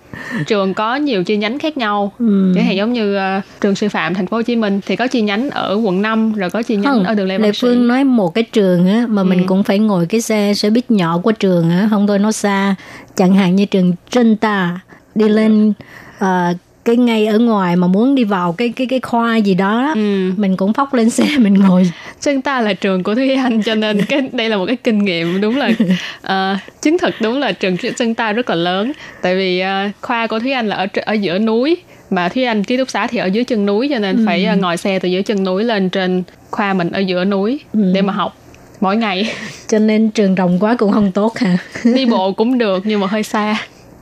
[0.46, 2.12] trường có nhiều chi nhánh khác nhau.
[2.18, 2.52] Ừ.
[2.54, 5.06] Chẳng hạn giống như uh, trường sư phạm thành phố Hồ Chí Minh thì có
[5.06, 7.52] chi nhánh ở quận 5 rồi có chi nhánh không ở đường Lê Lê Văn
[7.52, 7.58] Sĩ.
[7.60, 9.44] Phương nói một cái trường á mà mình Ừ.
[9.48, 12.74] cũng phải ngồi cái xe xe buýt nhỏ của trường á không thôi nó xa
[13.16, 14.80] chẳng hạn như trường Trân Ta
[15.14, 15.72] đi lên
[16.18, 16.54] ờ,
[16.84, 20.32] cái ngay ở ngoài mà muốn đi vào cái cái cái khoa gì đó Ừ.
[20.36, 21.90] mình cũng phóc lên xe mình ngồi.
[22.20, 24.98] Chân ta là trường của Thúy Anh cho nên cái đây là một cái kinh
[25.04, 28.92] nghiệm đúng là uh, chứng thực đúng là trường chân ta rất là lớn.
[29.22, 31.76] Tại vì uh, khoa của Thúy Anh là ở ở giữa núi
[32.10, 34.58] mà Thúy Anh ký túc xá thì ở dưới chân núi cho nên phải uh,
[34.60, 38.12] ngồi xe từ dưới chân núi lên trên khoa mình ở giữa núi để mà
[38.12, 38.36] học
[38.80, 39.32] mỗi ngày.
[39.68, 41.56] Cho nên trường rộng quá cũng không tốt hả?
[41.84, 43.56] Đi bộ cũng được nhưng mà hơi xa.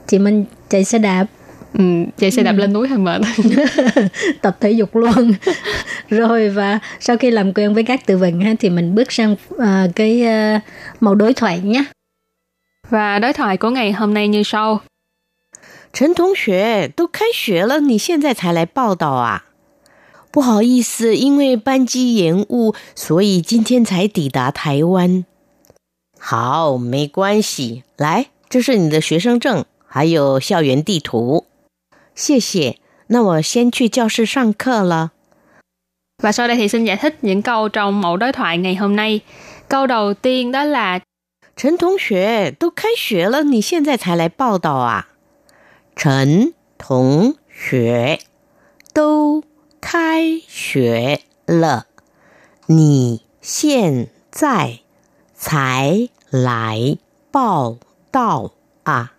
[0.07, 1.25] Chị mình chạy xe đạp
[1.78, 1.84] ừ,
[2.18, 3.20] chạy xe đạp lên núi hơi mệt
[4.42, 5.34] tập thể dục luôn
[6.08, 9.36] rồi và sau khi làm quen với các từ vựng ha thì mình bước sang
[9.58, 10.58] ờ, cái ờ,
[11.00, 11.84] mẫu đối thoại nhé
[12.90, 14.80] và đối thoại của ngày hôm nay như sau
[15.90, 19.46] 陈同学，都开学了，你现在才来报道啊？
[20.30, 25.24] 不好意思，因为班机延误，所以今天才抵达台湾。
[26.18, 27.84] 好，没关系。
[27.96, 31.46] 来，这是你的学生证，还有校园地图。
[32.14, 32.78] 谢谢。
[33.08, 35.12] 那我先去教室上课了。
[36.22, 38.96] và sau đây thì xin giải thích những câu trong mẫu đối thoại ngày hôm
[38.96, 39.20] nay
[39.68, 41.00] câu đầu tiên đó là
[41.56, 45.08] 陈同学，都开学了，你现在才来报道啊？
[45.96, 48.20] 陈同学，
[48.94, 49.42] 都
[49.80, 51.86] 开学了，
[52.66, 54.80] 你现 在
[55.34, 56.98] 才来
[57.32, 57.78] 报
[58.12, 58.52] 道
[58.84, 59.14] 啊？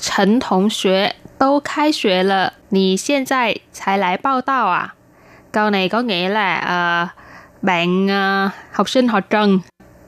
[0.00, 4.94] 陈同学 都开学了，你现在才来报道à?
[5.52, 6.58] Câu này có nghĩa là
[7.04, 7.08] uh,
[7.62, 9.58] bạn uh, học sinh họ Trần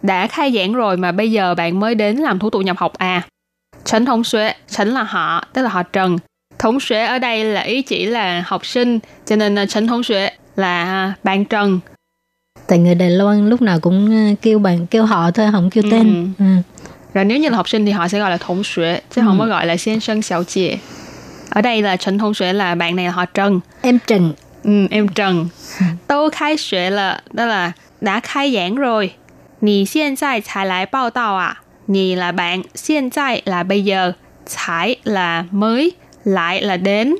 [0.03, 2.93] đã khai giảng rồi mà bây giờ bạn mới đến làm thủ tục nhập học
[2.99, 3.23] à.
[3.85, 6.19] Trần Thống Xuế, Trần là họ, tức là họ Trần.
[6.59, 10.03] Thống Xuế ở đây là ý chỉ là học sinh, cho nên uh, Trần Thống
[10.03, 11.81] Xuế là bạn Trần.
[12.67, 16.35] Tại người Đài Loan lúc nào cũng kêu bạn kêu họ thôi, không kêu tên.
[16.39, 16.45] Ừ.
[16.45, 16.63] Ừ.
[17.15, 19.25] Rồi nếu như là học sinh thì họ sẽ gọi là thống xuế, chứ ừ.
[19.27, 20.79] không có gọi là先生小姐.
[21.51, 23.61] Ở đây là Trần Thông Xuế là bạn này là họ Trần.
[23.83, 24.33] Em Trần.
[24.65, 25.49] Ừ, em Trần.
[26.07, 29.13] Tô khai xuế là, đó là đã khai giảng rồi.
[29.61, 31.57] Nì hiện tại才来报道à?
[31.89, 34.13] Nì là bạn, hiện tại là bây giờ,
[34.47, 35.93] 才là mới,
[36.25, 37.17] lại là đến.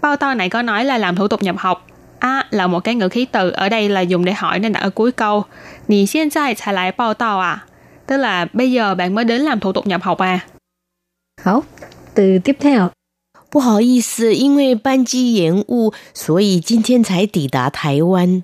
[0.00, 1.86] Bao to này có nói là làm thủ tục nhập học.
[2.18, 4.80] A là một cái ngữ khí từ, ở đây là dùng để hỏi nên đặt
[4.80, 5.44] ở cuối câu.
[5.88, 7.64] Nì hiện tại 才来报道 à?
[8.06, 10.40] Tức là bây giờ bạn mới đến làm thủ tục nhập học à?
[11.44, 11.62] Hảo,
[12.14, 12.90] từ tiếp theo.
[13.53, 18.43] 不好意思，因为班机延误，所以今天才抵达台湾。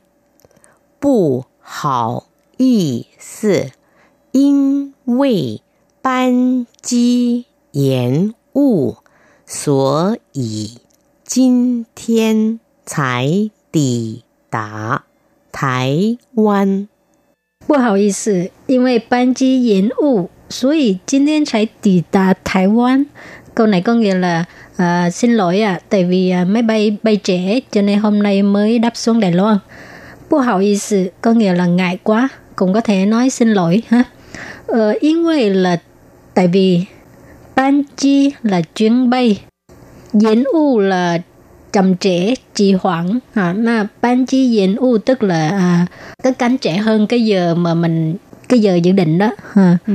[0.99, 3.71] 不好意思，
[4.31, 5.63] 因为
[6.03, 8.97] 班机延误，
[9.47, 10.77] 所以
[11.23, 15.05] 今天才抵达
[15.51, 16.87] 台湾。
[17.65, 23.07] 不好意思，因为班机延误，所以今天才抵达台湾。
[23.55, 24.45] câu này có nghĩa là
[24.77, 28.23] à, xin lỗi ạ à, tại vì à, máy bay bay trễ cho nên hôm
[28.23, 29.57] nay mới đáp xuống Đài Loan
[30.29, 33.81] bố hảo ý sự có nghĩa là ngại quá cũng có thể nói xin lỗi
[33.87, 34.03] ha
[34.67, 35.77] ờ, 因为 là
[36.33, 36.85] tại vì
[37.55, 39.41] ban chi là chuyến bay
[40.13, 41.19] diễn u là
[41.71, 45.85] chậm trễ trì hoãn à, mà ban chi diễn u tức là à,
[46.23, 48.15] cất cánh trễ hơn cái giờ mà mình
[48.49, 49.77] cái giờ dự định đó ha.
[49.87, 49.93] Ừ.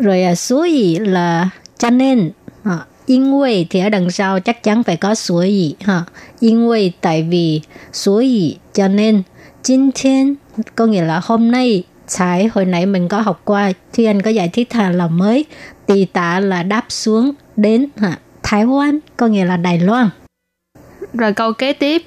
[0.00, 2.30] rồi à, suối là cho nên
[2.63, 6.05] à, 因为 thì ở đằng sau chắc chắn phải có 所以 ha.
[6.39, 9.23] 因为 tại vì 所以 cho nên
[9.63, 10.37] 今天
[10.75, 14.29] có nghĩa là hôm nay Thái hồi nãy mình có học qua Thúy Anh có
[14.31, 15.45] giải thích thà là mới
[15.85, 18.19] Tì tạ là đáp xuống đến ha.
[18.43, 20.09] Thái Quan có nghĩa là Đài Loan
[21.13, 22.01] rồi câu kế tiếp.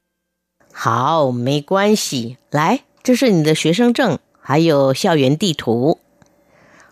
[0.73, 2.37] 好，没关系。
[2.51, 5.99] 来，这是你的学生证，还有校园地图。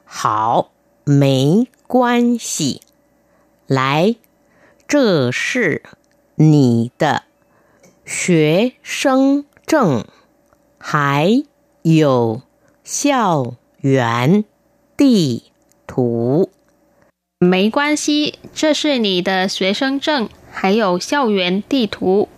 [0.05, 0.71] 好，
[1.05, 2.81] 没关系。
[3.71, 4.17] 来，
[4.87, 5.83] 这是
[6.37, 7.23] 你的
[8.05, 10.05] 学生证，
[10.79, 11.45] 还
[11.83, 12.43] 有
[12.85, 14.45] 校园
[14.97, 15.45] 地
[15.87, 16.51] 图。
[17.39, 20.29] 没关系，这是你的学生证。
[20.59, 22.29] 还有校园地图.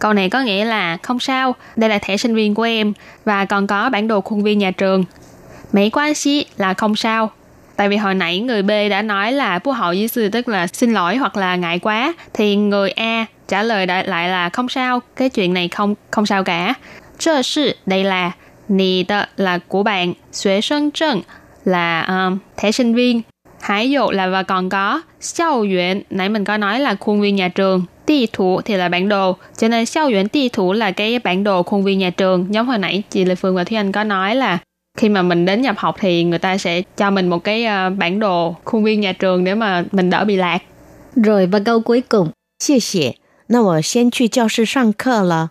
[0.00, 2.92] Câu này có nghĩa là không sao, đây là thẻ sinh viên của em
[3.24, 5.04] và còn có bản đồ khuôn viên nhà trường.
[5.72, 7.30] Mỹ quan xí là không sao.
[7.77, 10.67] Tại vì hồi nãy người B đã nói là bố hậu với sư tức là
[10.67, 14.99] xin lỗi hoặc là ngại quá thì người A trả lời lại là không sao,
[15.15, 16.73] cái chuyện này không không sao cả.
[17.17, 18.31] Trơ sự đây là
[18.69, 19.05] nì
[19.37, 21.21] là của bạn, xuế sân trân
[21.65, 23.21] là um, thẻ sinh viên
[23.65, 27.35] Hải dụ là và còn có Xiao yuan, nãy mình có nói là khuôn viên
[27.35, 27.85] nhà trường.
[28.05, 29.35] Ti thủ thì là bản đồ.
[29.57, 32.53] Cho nên Xiao yuan ti thủ là cái bản đồ khuôn viên nhà trường.
[32.53, 34.57] Giống hồi nãy chị Lê Phương và Thúy Anh có nói là
[34.98, 37.98] khi mà mình đến nhập học thì người ta sẽ cho mình một cái uh,
[37.98, 40.58] bản đồ khuôn viên nhà trường để mà mình đỡ bị lạc.
[41.16, 42.30] Rồi và câu cuối cùng.
[42.58, 43.16] 谢谢，
[43.46, 45.50] 那我先去教室上课了。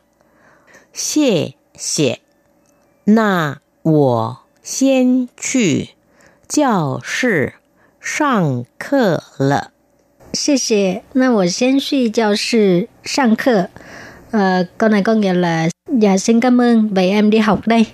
[0.94, 2.20] 谢谢，
[3.06, 5.90] 那我先去
[6.48, 7.54] 教室
[8.00, 9.72] 上课了，
[10.34, 11.04] 谢谢。
[11.14, 13.70] 那我先去教室上课.
[14.32, 17.86] Ờ, câu này có nghĩa là dạ xin cảm ơn, vậy em đi học đây.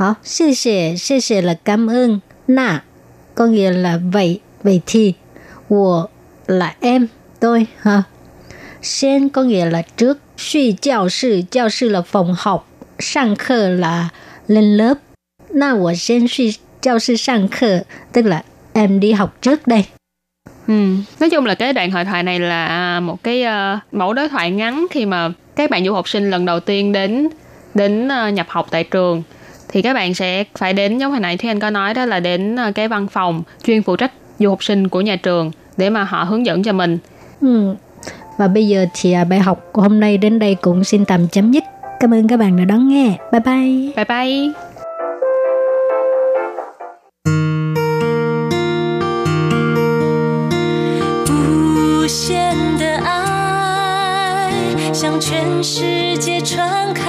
[0.00, 0.14] Hả?
[1.42, 2.20] Là cảm ơn.
[2.48, 2.82] Na,
[3.34, 5.14] có nghĩa là vậy, vậy thì.
[5.68, 6.06] Wo
[6.46, 7.06] là em,
[7.40, 7.66] tôi.
[7.80, 8.02] Ha.
[8.82, 10.18] Sen có nghĩa là trước.
[10.36, 12.68] Suy giáo sư, giáo sư là phòng học.
[12.98, 14.08] Sang khơ là
[14.48, 14.94] lên lớp.
[15.50, 17.82] Na wo sen suy giáo sư sang khơ,
[18.12, 19.84] tức là em đi học trước đây.
[20.66, 20.74] Ừ.
[21.20, 24.28] Nói chung là cái đoạn hội thoại này là à, một cái uh, mẫu đối
[24.28, 27.28] thoại ngắn khi mà các bạn du học sinh lần đầu tiên đến
[27.74, 29.22] đến uh, nhập học tại trường
[29.69, 32.19] thì các bạn sẽ phải đến giống hồi nãy thì anh có nói đó là
[32.19, 35.89] đến uh, cái văn phòng chuyên phụ trách du học sinh của nhà trường để
[35.89, 36.97] mà họ hướng dẫn cho mình.
[37.41, 37.75] Ừ.
[38.37, 41.51] Và bây giờ thì bài học của hôm nay đến đây cũng xin tạm chấm
[41.51, 41.63] dứt.
[41.99, 43.17] Cảm ơn các bạn đã đón nghe.
[43.31, 43.93] Bye bye.
[43.95, 44.53] Bye bye.
[54.95, 57.08] 向全世界传开，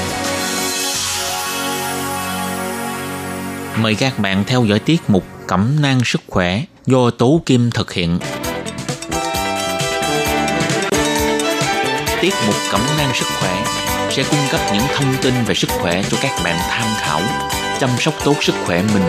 [3.81, 7.93] Mời các bạn theo dõi tiết mục Cẩm nang sức khỏe do Tố Kim thực
[7.93, 8.19] hiện.
[12.21, 13.65] Tiết mục Cẩm nang sức khỏe
[14.09, 17.21] sẽ cung cấp những thông tin về sức khỏe cho các bạn tham khảo,
[17.79, 19.03] chăm sóc tốt sức khỏe mình.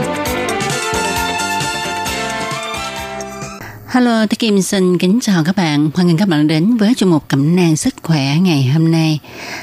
[3.88, 5.90] Hello, tôi Kim xin kính chào các bạn.
[5.94, 9.18] Hoan nghênh các bạn đến với chương mục cẩm nang sức khỏe ngày hôm nay.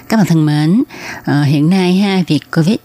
[0.10, 0.84] Các bạn thân mến,
[1.26, 2.78] ờ, hiện nay ha việc Covid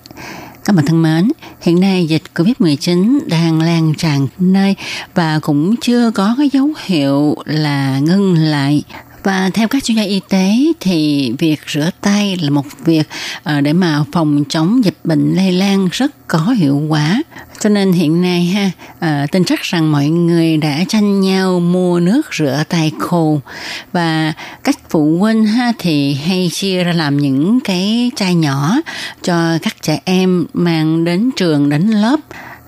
[0.65, 1.29] các bạn thân mến,
[1.65, 4.75] hiện nay dịch Covid-19 đang lan tràn nơi
[5.15, 8.83] và cũng chưa có cái dấu hiệu là ngưng lại.
[9.23, 13.09] Và theo các chuyên gia y tế thì việc rửa tay là một việc
[13.43, 17.23] ờ, để mà phòng chống dịch bệnh lây lan rất có hiệu quả.
[17.65, 22.01] Cho nên hiện nay ha, à, tin chắc rằng mọi người đã tranh nhau mua
[22.01, 23.41] nước rửa tay khô.
[23.93, 24.33] Và
[24.65, 28.77] các phụ huynh ha thì hay chia ra làm những cái chai nhỏ
[29.23, 32.21] cho các trẻ em mang đến trường đến lớp.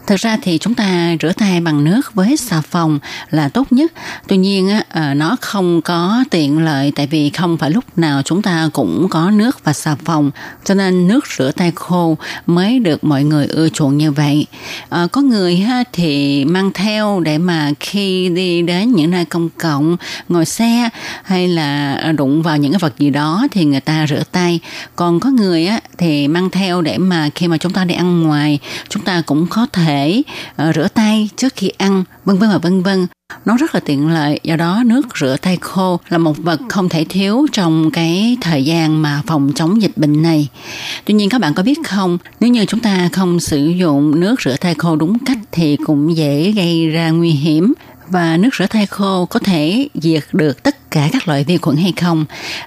[0.07, 2.99] Thực ra thì chúng ta rửa tay bằng nước với xà phòng
[3.31, 3.93] là tốt nhất.
[4.27, 8.23] Tuy nhiên á, ờ, nó không có tiện lợi tại vì không phải lúc nào
[8.23, 10.31] chúng ta cũng có nước và xà phòng.
[10.65, 12.17] Cho nên nước rửa tay khô
[12.47, 14.47] mới được mọi người ưa chuộng như vậy.
[14.89, 19.49] À, có người ha, thì mang theo để mà khi đi đến những nơi công
[19.59, 19.97] cộng,
[20.29, 20.89] ngồi xe
[21.23, 24.61] hay là đụng vào những cái vật gì đó thì người ta rửa tay.
[24.97, 28.23] Còn có người á, thì mang theo để mà khi mà chúng ta đi ăn
[28.23, 32.59] ngoài chúng ta cũng có thể uh, rửa tay trước khi ăn vân vân và
[32.59, 33.07] vân vân.
[33.45, 36.89] Nó rất là tiện lợi do đó nước rửa tay khô là một vật không
[36.89, 40.49] thể thiếu trong cái thời gian mà phòng chống dịch bệnh này.
[41.05, 44.41] Tuy nhiên các bạn có biết không nếu như chúng ta không sử dụng nước
[44.41, 47.73] rửa tay khô đúng cách thì cũng dễ gây ra nguy hiểm
[48.09, 51.77] và nước rửa tay khô có thể diệt được tất cả các loại vi khuẩn
[51.77, 52.25] hay không.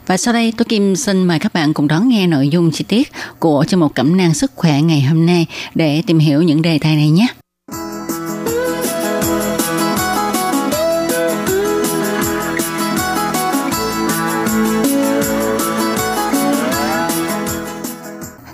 [0.08, 2.86] Và sau đây tôi Kim xin mời các bạn cùng đón nghe nội dung chi
[2.88, 6.62] tiết của chương một cẩm nang sức khỏe ngày hôm nay để tìm hiểu những
[6.62, 7.28] đề tài này nhé.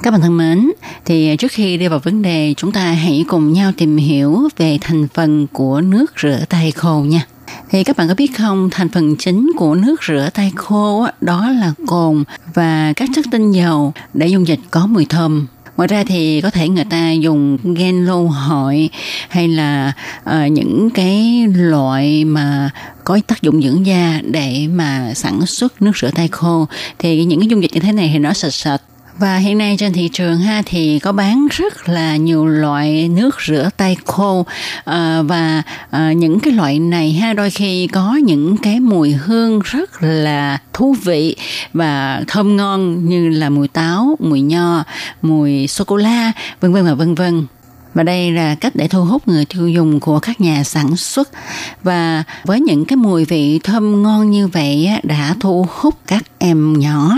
[0.04, 0.72] Các bạn thân mến,
[1.06, 4.78] thì trước khi đi vào vấn đề, chúng ta hãy cùng nhau tìm hiểu về
[4.82, 7.22] thành phần của nước rửa tay khô nha.
[7.70, 11.50] Thì các bạn có biết không, thành phần chính của nước rửa tay khô đó
[11.50, 16.04] là cồn và các chất tinh dầu để dung dịch có mùi thơm ngoài ra
[16.04, 18.90] thì có thể người ta dùng gen lô hội
[19.30, 19.94] hay là
[20.30, 22.70] uh, những cái loại mà
[23.04, 26.68] có tác dụng dưỡng da để mà sản xuất nước rửa tay khô
[27.00, 28.82] thì những cái dung dịch như thế này thì nó sạch sạch
[29.18, 33.42] và hiện nay trên thị trường ha thì có bán rất là nhiều loại nước
[33.42, 34.46] rửa tay khô.
[34.86, 39.60] À, và à, những cái loại này ha đôi khi có những cái mùi hương
[39.60, 41.36] rất là thú vị
[41.74, 44.84] và thơm ngon như là mùi táo, mùi nho,
[45.22, 47.46] mùi sô cô la vân vân và vân vân
[47.96, 51.30] và đây là cách để thu hút người tiêu dùng của các nhà sản xuất.
[51.84, 56.80] Và với những cái mùi vị thơm ngon như vậy đã thu hút các em
[56.80, 57.18] nhỏ.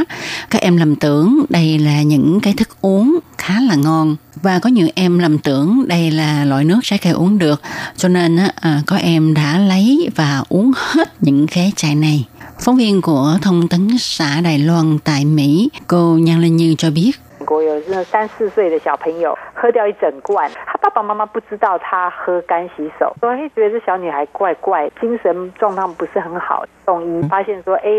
[0.49, 4.15] Các em lầm tưởng đây là những cái thức uống khá là ngon.
[4.41, 7.61] Và có nhiều em lầm tưởng đây là loại nước trái cây uống được.
[7.97, 12.25] Cho nên à, có em đã lấy và uống hết những cái chai này.
[12.59, 16.91] Phóng viên của thông tấn xã Đài Loan tại Mỹ, cô Nhan Linh Như cho
[16.91, 17.11] biết.
[17.47, 26.65] 国有这三四岁的小朋友喝掉一整罐，他爸爸妈妈不知道他喝干洗手，所以觉得这小女孩怪怪，精神状况不是很好。
[26.85, 27.89] 送医发现说，哎，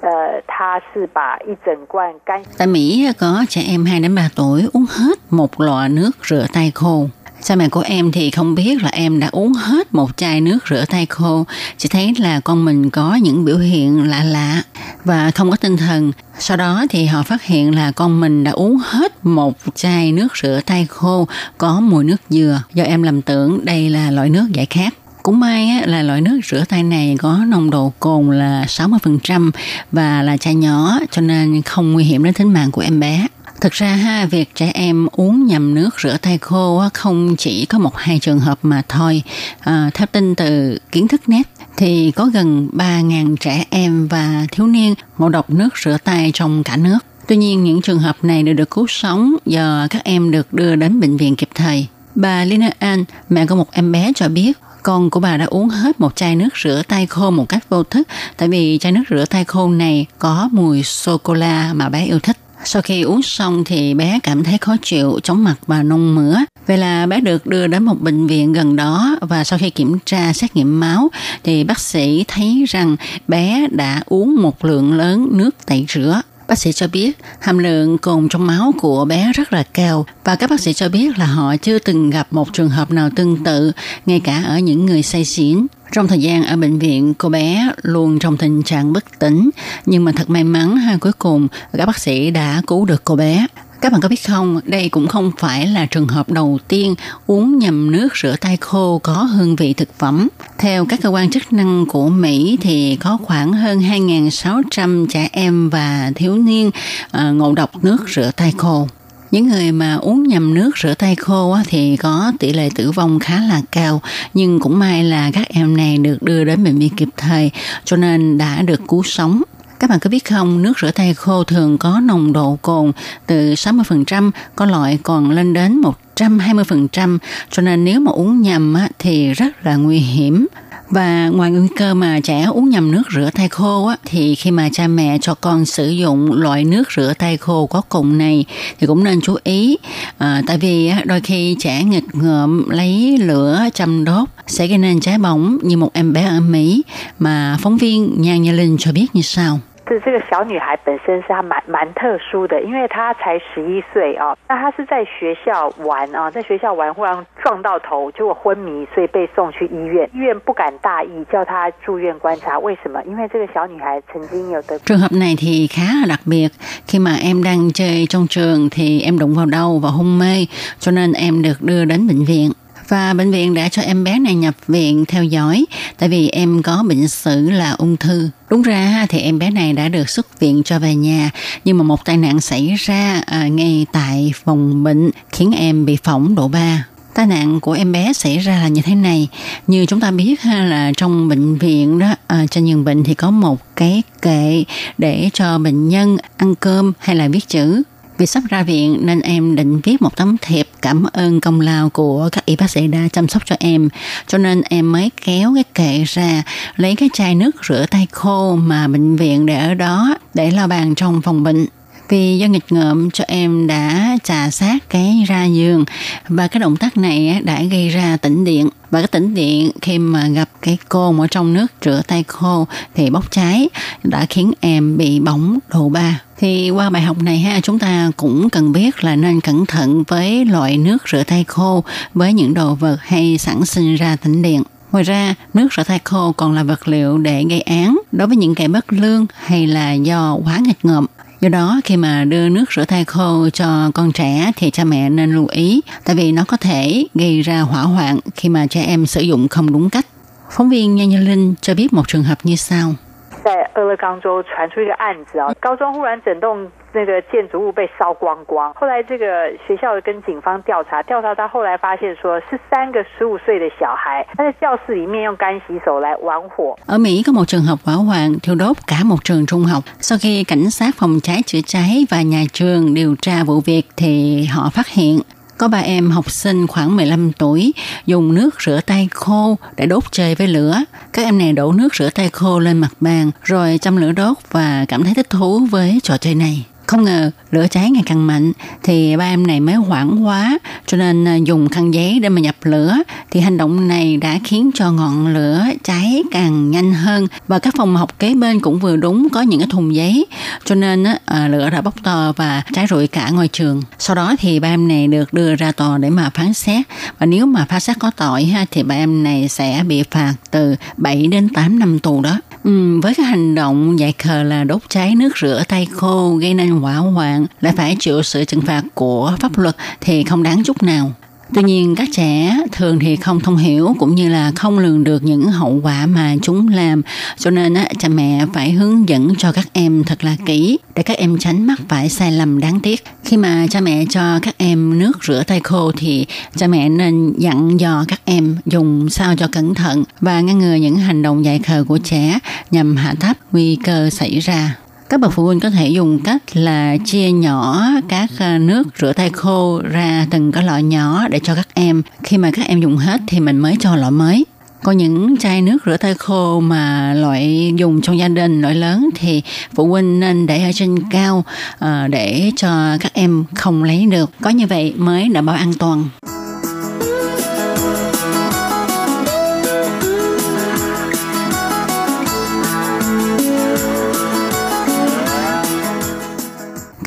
[0.00, 2.42] 呃，他是把一整罐干。
[2.56, 6.70] Tại Mỹ có trẻ em 2 đến 3 tuổi uống hết một lọ nước rửa tay
[6.74, 7.08] khô.
[7.44, 10.58] Cha mẹ của em thì không biết là em đã uống hết một chai nước
[10.70, 11.46] rửa tay khô,
[11.78, 14.62] chỉ thấy là con mình có những biểu hiện lạ lạ
[15.04, 16.12] và không có tinh thần.
[16.38, 20.28] Sau đó thì họ phát hiện là con mình đã uống hết một chai nước
[20.42, 21.28] rửa tay khô
[21.58, 24.94] có mùi nước dừa do em lầm tưởng đây là loại nước giải khát.
[25.22, 29.50] Cũng may á, là loại nước rửa tay này có nồng độ cồn là 60%
[29.92, 33.26] và là chai nhỏ cho nên không nguy hiểm đến tính mạng của em bé.
[33.62, 37.78] Thực ra ha, việc trẻ em uống nhầm nước rửa tay khô không chỉ có
[37.78, 39.22] một hai trường hợp mà thôi.
[39.60, 41.42] À, theo tin từ kiến thức net
[41.76, 46.64] thì có gần 3.000 trẻ em và thiếu niên ngộ độc nước rửa tay trong
[46.64, 46.98] cả nước.
[47.28, 50.76] Tuy nhiên những trường hợp này đều được cứu sống do các em được đưa
[50.76, 51.86] đến bệnh viện kịp thời.
[52.14, 55.68] Bà Lina An, mẹ của một em bé cho biết, con của bà đã uống
[55.68, 59.02] hết một chai nước rửa tay khô một cách vô thức tại vì chai nước
[59.10, 62.36] rửa tay khô này có mùi sô-cô-la mà bé yêu thích.
[62.64, 66.36] Sau khi uống xong thì bé cảm thấy khó chịu, chóng mặt và nôn mửa.
[66.66, 69.98] Vậy là bé được đưa đến một bệnh viện gần đó và sau khi kiểm
[70.04, 71.08] tra xét nghiệm máu
[71.44, 72.96] thì bác sĩ thấy rằng
[73.28, 76.22] bé đã uống một lượng lớn nước tẩy rửa.
[76.48, 80.36] Bác sĩ cho biết hàm lượng cồn trong máu của bé rất là cao và
[80.36, 83.44] các bác sĩ cho biết là họ chưa từng gặp một trường hợp nào tương
[83.44, 83.72] tự
[84.06, 85.66] ngay cả ở những người say xỉn.
[85.92, 89.50] Trong thời gian ở bệnh viện, cô bé luôn trong tình trạng bất tỉnh,
[89.86, 93.16] nhưng mà thật may mắn ha cuối cùng các bác sĩ đã cứu được cô
[93.16, 93.46] bé.
[93.80, 96.94] Các bạn có biết không, đây cũng không phải là trường hợp đầu tiên
[97.26, 100.28] uống nhầm nước rửa tay khô có hương vị thực phẩm.
[100.58, 105.70] Theo các cơ quan chức năng của Mỹ thì có khoảng hơn 2.600 trẻ em
[105.70, 106.70] và thiếu niên
[107.10, 108.88] ờ, ngộ độc nước rửa tay khô.
[109.32, 113.18] Những người mà uống nhầm nước rửa tay khô thì có tỷ lệ tử vong
[113.18, 114.02] khá là cao,
[114.34, 117.50] nhưng cũng may là các em này được đưa đến bệnh viện kịp thời,
[117.84, 119.42] cho nên đã được cứu sống.
[119.80, 122.92] Các bạn có biết không, nước rửa tay khô thường có nồng độ cồn
[123.26, 125.82] từ 60%, có loại còn lên đến
[126.16, 127.18] 120%,
[127.50, 130.46] cho nên nếu mà uống nhầm thì rất là nguy hiểm.
[130.92, 134.50] Và ngoài nguy cơ mà trẻ uống nhầm nước rửa tay khô á, thì khi
[134.50, 138.44] mà cha mẹ cho con sử dụng loại nước rửa tay khô có cồn này
[138.80, 139.76] thì cũng nên chú ý
[140.18, 144.78] à, tại vì á, đôi khi trẻ nghịch ngợm lấy lửa châm đốt sẽ gây
[144.78, 146.82] nên cháy bỏng như một em bé ở Mỹ
[147.18, 149.60] mà phóng viên Nhan Nha Linh cho biết như sau.
[149.88, 160.08] 是这个小女孩本身是她蛮蛮特殊的，因为她才十一岁哦，那她是在学校玩啊，在学校玩忽然撞到头，结果昏迷，所以被送去医院。
[160.14, 162.58] 医院不敢大意，叫她住院观察。
[162.58, 163.02] 为什么？
[163.04, 166.48] 因为这个小女孩曾经有得 Trường hợp này thì khá là đặc biệt.
[166.86, 170.46] Khi mà em đang chơi trong trường thì em đụng vào đầu và hôn mê,
[170.78, 172.52] cho nên em được đưa đến bệnh viện.
[172.92, 175.64] Và bệnh viện đã cho em bé này nhập viện theo dõi
[175.98, 178.28] tại vì em có bệnh sử là ung thư.
[178.50, 181.30] Đúng ra thì em bé này đã được xuất viện cho về nhà
[181.64, 185.96] nhưng mà một tai nạn xảy ra à, ngay tại phòng bệnh khiến em bị
[186.02, 186.84] phỏng độ 3.
[187.14, 189.28] Tai nạn của em bé xảy ra là như thế này.
[189.66, 193.14] Như chúng ta biết ha là trong bệnh viện đó, à, trên giường bệnh thì
[193.14, 194.64] có một cái kệ
[194.98, 197.82] để cho bệnh nhân ăn cơm hay là viết chữ.
[198.22, 201.90] Vì sắp ra viện nên em định viết một tấm thiệp cảm ơn công lao
[201.90, 203.88] của các y bác sĩ đã chăm sóc cho em.
[204.26, 206.42] Cho nên em mới kéo cái kệ ra,
[206.76, 210.68] lấy cái chai nước rửa tay khô mà bệnh viện để ở đó để lau
[210.68, 211.66] bàn trong phòng bệnh
[212.12, 215.84] vì do nghịch ngợm cho em đã trà sát cái ra giường.
[216.28, 218.68] Và cái động tác này đã gây ra tĩnh điện.
[218.90, 222.66] Và cái tĩnh điện khi mà gặp cái côn ở trong nước rửa tay khô
[222.94, 223.68] thì bốc cháy
[224.02, 228.10] đã khiến em bị bỏng độ 3 thì qua bài học này ha chúng ta
[228.16, 231.84] cũng cần biết là nên cẩn thận với loại nước rửa tay khô
[232.14, 234.62] với những đồ vật hay sản sinh ra tĩnh điện.
[234.92, 237.98] Ngoài ra, nước rửa tay khô còn là vật liệu để gây án.
[238.12, 241.06] Đối với những kẻ bất lương hay là do quá nghịch ngợm.
[241.42, 245.10] Do đó, khi mà đưa nước rửa tay khô cho con trẻ thì cha mẹ
[245.10, 248.82] nên lưu ý, tại vì nó có thể gây ra hỏa hoạn khi mà trẻ
[248.82, 250.06] em sử dụng không đúng cách.
[250.50, 252.94] Phóng viên Nha Như Linh cho biết một trường hợp như sau.
[253.43, 258.73] 在俄勒冈州传出一个案子啊，高中忽然整栋那个建筑物被烧光光。
[258.73, 266.75] 后来这个学校跟警方调查，调查到后来发现说是三个十五岁的小孩，他在教室里面用干洗手来玩火。
[266.85, 269.83] Ở Mỹ có một trường hợp hỏa hoạn thiêu đốt cả một trường trung học.
[269.99, 273.83] Sau khi cảnh sát phòng cháy chữa cháy và nhà trường điều tra vụ việc
[273.97, 275.19] thì họ phát hiện
[275.58, 277.72] có ba em học sinh khoảng 15 tuổi,
[278.06, 280.78] dùng nước rửa tay khô để đốt chơi với lửa.
[281.12, 284.36] Các em này đổ nước rửa tay khô lên mặt bàn, rồi châm lửa đốt
[284.50, 286.66] và cảm thấy thích thú với trò chơi này.
[286.92, 290.96] Không ngờ lửa cháy ngày càng mạnh thì ba em này mới hoảng quá cho
[290.96, 292.96] nên à, dùng khăn giấy để mà nhập lửa
[293.30, 297.74] thì hành động này đã khiến cho ngọn lửa cháy càng nhanh hơn và các
[297.76, 300.26] phòng học kế bên cũng vừa đúng có những cái thùng giấy
[300.64, 303.82] cho nên á, à, lửa đã bốc to và cháy rụi cả ngôi trường.
[303.98, 306.86] Sau đó thì ba em này được đưa ra tòa để mà phán xét
[307.18, 310.34] và nếu mà phán xét có tội ha thì ba em này sẽ bị phạt
[310.50, 312.38] từ 7 đến 8 năm tù đó.
[312.64, 316.54] Ừ, với cái hành động dạy khờ là đốt cháy nước rửa tay khô gây
[316.54, 320.62] nên hỏa hoạn lại phải chịu sự trừng phạt của pháp luật thì không đáng
[320.64, 321.12] chút nào.
[321.54, 325.22] Tuy nhiên các trẻ thường thì không thông hiểu cũng như là không lường được
[325.22, 327.02] những hậu quả mà chúng làm
[327.38, 331.02] cho nên á, cha mẹ phải hướng dẫn cho các em thật là kỹ để
[331.02, 333.04] các em tránh mắc phải sai lầm đáng tiếc.
[333.24, 336.26] Khi mà cha mẹ cho các em nước rửa tay khô thì
[336.56, 340.74] cha mẹ nên dặn dò các em dùng sao cho cẩn thận và ngăn ngừa
[340.74, 342.38] những hành động dạy khờ của trẻ
[342.70, 344.76] nhằm hạ thấp nguy cơ xảy ra
[345.12, 349.12] các bậc phụ huynh có thể dùng cách là chia nhỏ các ờ, nước rửa
[349.12, 352.80] tay khô ra từng cái lọ nhỏ để cho các em khi mà các em
[352.80, 354.44] dùng hết thì mình mới cho lọ mới
[354.82, 359.08] có những chai nước rửa tay khô mà loại dùng trong gia đình loại lớn
[359.14, 359.42] thì
[359.74, 361.44] phụ huynh nên để ở trên cao
[361.78, 364.30] ờ, để cho các em không lấy được.
[364.40, 366.04] Có như vậy mới đảm bảo an toàn.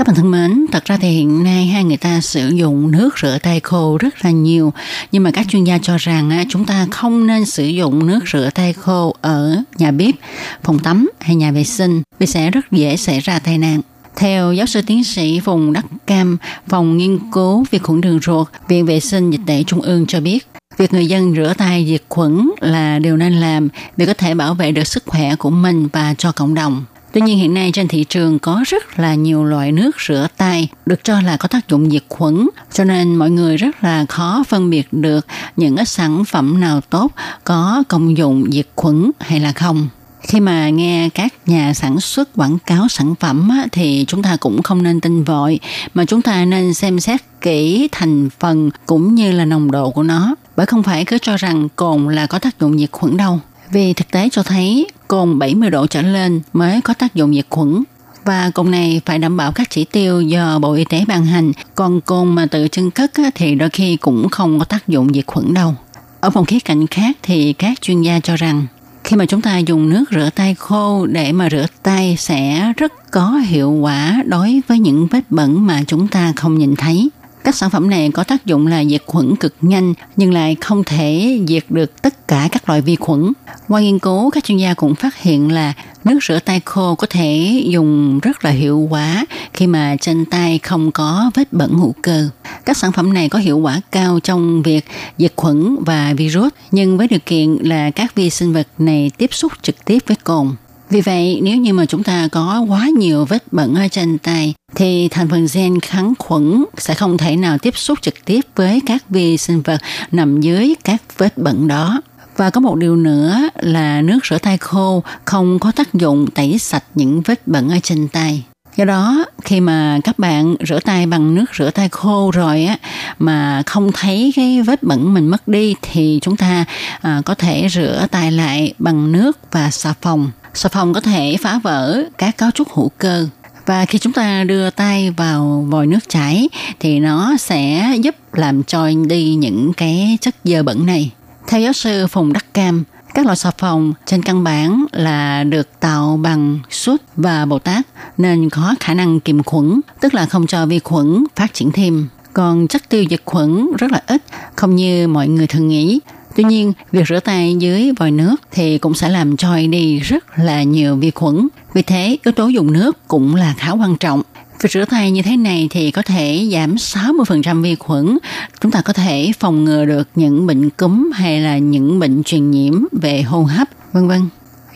[0.05, 3.19] Các bạn thân mến, thật ra thì hiện nay hai người ta sử dụng nước
[3.21, 4.73] rửa tay khô rất là nhiều,
[5.11, 8.49] nhưng mà các chuyên gia cho rằng chúng ta không nên sử dụng nước rửa
[8.55, 10.15] tay khô ở nhà bếp,
[10.63, 13.81] phòng tắm hay nhà vệ sinh vì sẽ rất dễ xảy ra tai nạn.
[14.15, 16.37] Theo giáo sư tiến sĩ Phùng Đắc Cam,
[16.67, 20.19] phòng nghiên cứu vi khuẩn đường ruột, Viện Vệ sinh Dịch tễ Trung ương cho
[20.19, 20.47] biết,
[20.77, 24.53] việc người dân rửa tay diệt khuẩn là điều nên làm để có thể bảo
[24.53, 26.85] vệ được sức khỏe của mình và cho cộng đồng.
[27.15, 30.67] Tuy nhiên hiện nay trên thị trường có rất là nhiều loại nước rửa tay
[30.85, 34.43] được cho là có tác dụng diệt khuẩn, cho nên mọi người rất là khó
[34.47, 37.11] phân biệt được những cái sản phẩm nào tốt
[37.43, 39.87] có công dụng diệt khuẩn hay là không.
[40.21, 44.37] Khi mà nghe các nhà sản xuất quảng cáo sản phẩm á, thì chúng ta
[44.39, 45.59] cũng không nên tin vội
[45.93, 50.03] mà chúng ta nên xem xét kỹ thành phần cũng như là nồng độ của
[50.03, 53.39] nó bởi không phải cứ cho rằng cồn là có tác dụng diệt khuẩn đâu
[53.71, 57.45] vì thực tế cho thấy cồn 70 độ trở lên mới có tác dụng diệt
[57.49, 57.83] khuẩn
[58.25, 61.51] và cồn này phải đảm bảo các chỉ tiêu do Bộ Y tế ban hành,
[61.75, 65.25] còn cồn mà tự chân cất thì đôi khi cũng không có tác dụng diệt
[65.27, 65.75] khuẩn đâu.
[66.19, 68.65] Ở một khía cạnh khác thì các chuyên gia cho rằng
[69.03, 73.11] khi mà chúng ta dùng nước rửa tay khô để mà rửa tay sẽ rất
[73.11, 77.09] có hiệu quả đối với những vết bẩn mà chúng ta không nhìn thấy.
[77.45, 80.83] Các sản phẩm này có tác dụng là diệt khuẩn cực nhanh nhưng lại không
[80.83, 83.31] thể diệt được tất cả các loại vi khuẩn.
[83.67, 85.73] Qua nghiên cứu, các chuyên gia cũng phát hiện là
[86.03, 90.59] nước rửa tay khô có thể dùng rất là hiệu quả khi mà trên tay
[90.63, 92.29] không có vết bẩn hữu cơ.
[92.65, 94.85] Các sản phẩm này có hiệu quả cao trong việc
[95.17, 99.33] diệt khuẩn và virus, nhưng với điều kiện là các vi sinh vật này tiếp
[99.33, 100.55] xúc trực tiếp với cồn.
[100.89, 104.53] Vì vậy, nếu như mà chúng ta có quá nhiều vết bẩn ở trên tay,
[104.75, 108.81] thì thành phần gen kháng khuẩn sẽ không thể nào tiếp xúc trực tiếp với
[108.85, 109.81] các vi sinh vật
[110.11, 112.01] nằm dưới các vết bẩn đó.
[112.37, 116.57] Và có một điều nữa là nước rửa tay khô không có tác dụng tẩy
[116.59, 118.43] sạch những vết bẩn ở trên tay.
[118.75, 122.77] Do đó, khi mà các bạn rửa tay bằng nước rửa tay khô rồi á
[123.19, 126.65] mà không thấy cái vết bẩn mình mất đi thì chúng ta
[127.01, 130.31] à, có thể rửa tay lại bằng nước và xà phòng.
[130.55, 133.27] Xà phòng có thể phá vỡ các cấu trúc hữu cơ
[133.65, 136.49] và khi chúng ta đưa tay vào vòi nước chảy
[136.79, 141.11] thì nó sẽ giúp làm trôi đi những cái chất dơ bẩn này.
[141.47, 142.83] Theo giáo sư Phùng Đắc Cam,
[143.13, 147.85] các loại xà phòng trên căn bản là được tạo bằng sút và bồ tát
[148.17, 152.07] nên có khả năng kiềm khuẩn, tức là không cho vi khuẩn phát triển thêm.
[152.33, 154.21] Còn chất tiêu diệt khuẩn rất là ít,
[154.55, 155.99] không như mọi người thường nghĩ.
[156.35, 160.39] Tuy nhiên, việc rửa tay dưới vòi nước thì cũng sẽ làm trôi đi rất
[160.39, 161.47] là nhiều vi khuẩn.
[161.73, 164.21] Vì thế, yếu tố dùng nước cũng là khá quan trọng.
[164.61, 168.17] Việc rửa tay như thế này thì có thể giảm 60% vi khuẩn.
[168.61, 172.51] Chúng ta có thể phòng ngừa được những bệnh cúm hay là những bệnh truyền
[172.51, 174.21] nhiễm về hô hấp, vân vân.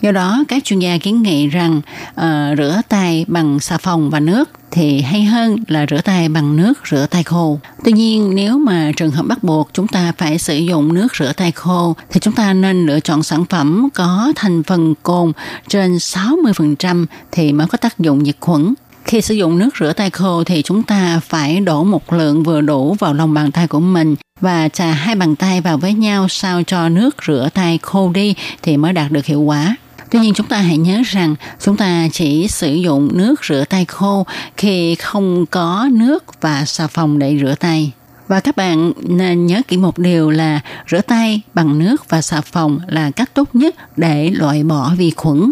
[0.02, 4.20] Do đó, các chuyên gia kiến nghị rằng uh, rửa tay bằng xà phòng và
[4.20, 7.60] nước thì hay hơn là rửa tay bằng nước rửa tay khô.
[7.84, 11.34] Tuy nhiên, nếu mà trường hợp bắt buộc chúng ta phải sử dụng nước rửa
[11.34, 15.32] tay khô thì chúng ta nên lựa chọn sản phẩm có thành phần cồn
[15.68, 18.74] trên 60% thì mới có tác dụng diệt khuẩn.
[19.06, 22.62] Khi sử dụng nước rửa tay khô thì chúng ta phải đổ một lượng vừa
[22.62, 26.28] đủ vào lòng bàn tay của mình và trà hai bàn tay vào với nhau
[26.30, 29.76] sao cho nước rửa tay khô đi thì mới đạt được hiệu quả.
[30.12, 33.86] Tuy nhiên chúng ta hãy nhớ rằng chúng ta chỉ sử dụng nước rửa tay
[33.86, 34.26] khô
[34.58, 37.92] khi không có nước và xà phòng để rửa tay.
[38.28, 40.60] Và các bạn nên nhớ kỹ một điều là
[40.92, 45.12] rửa tay bằng nước và xà phòng là cách tốt nhất để loại bỏ vi
[45.12, 45.52] khuẩn.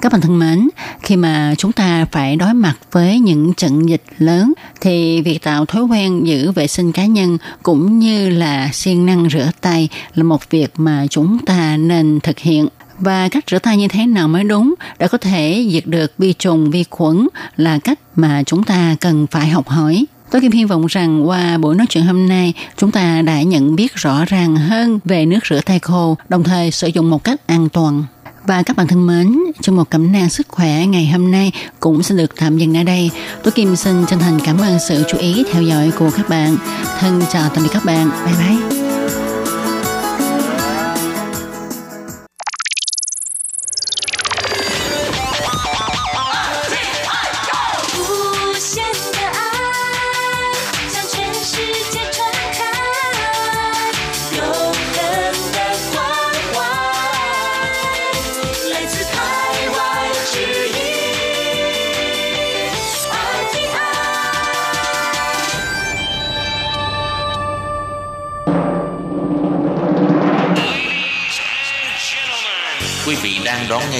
[0.00, 0.68] Các bạn thân mến,
[1.02, 5.66] khi mà chúng ta phải đối mặt với những trận dịch lớn thì việc tạo
[5.66, 10.22] thói quen giữ vệ sinh cá nhân cũng như là siêng năng rửa tay là
[10.22, 12.68] một việc mà chúng ta nên thực hiện
[12.98, 16.32] và cách rửa tay như thế nào mới đúng để có thể diệt được vi
[16.32, 20.06] trùng vi khuẩn là cách mà chúng ta cần phải học hỏi.
[20.30, 23.76] Tôi Kim hy vọng rằng qua buổi nói chuyện hôm nay, chúng ta đã nhận
[23.76, 27.46] biết rõ ràng hơn về nước rửa tay khô, đồng thời sử dụng một cách
[27.46, 28.04] an toàn.
[28.46, 32.02] Và các bạn thân mến, trong một cẩm nang sức khỏe ngày hôm nay cũng
[32.02, 33.10] sẽ được tạm dừng ở đây.
[33.42, 36.56] Tôi Kim xin chân thành cảm ơn sự chú ý theo dõi của các bạn.
[36.98, 38.10] Thân chào tạm biệt các bạn.
[38.24, 38.85] Bye bye.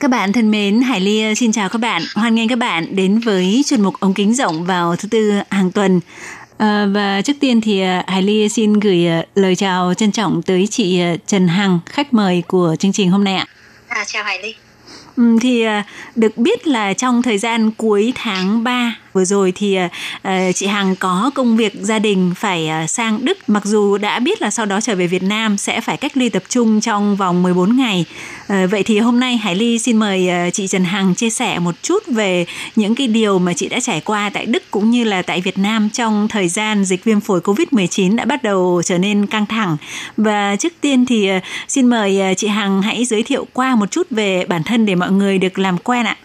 [0.00, 2.02] Các bạn thân mến, Hải Ly xin chào các bạn.
[2.14, 5.70] Hoan nghênh các bạn đến với chuyên mục ống kính rộng vào thứ tư hàng
[5.70, 6.00] tuần.
[6.58, 10.66] À, và trước tiên thì à, Hải Ly xin gửi lời chào trân trọng tới
[10.70, 13.46] chị Trần Hằng, khách mời của chương trình hôm nay ạ.
[13.88, 14.54] À, chào Hải Ly.
[15.16, 15.64] Ừ, thì
[16.16, 20.96] được biết là trong thời gian cuối tháng 3 vừa rồi thì uh, chị Hằng
[20.96, 24.66] có công việc gia đình phải uh, sang Đức mặc dù đã biết là sau
[24.66, 28.04] đó trở về Việt Nam sẽ phải cách ly tập trung trong vòng 14 ngày.
[28.42, 31.58] Uh, vậy thì hôm nay Hải Ly xin mời uh, chị Trần Hằng chia sẻ
[31.58, 32.46] một chút về
[32.76, 35.58] những cái điều mà chị đã trải qua tại Đức cũng như là tại Việt
[35.58, 39.76] Nam trong thời gian dịch viêm phổi Covid-19 đã bắt đầu trở nên căng thẳng.
[40.16, 43.90] Và trước tiên thì uh, xin mời uh, chị Hằng hãy giới thiệu qua một
[43.90, 46.16] chút về bản thân để mọi người được làm quen ạ.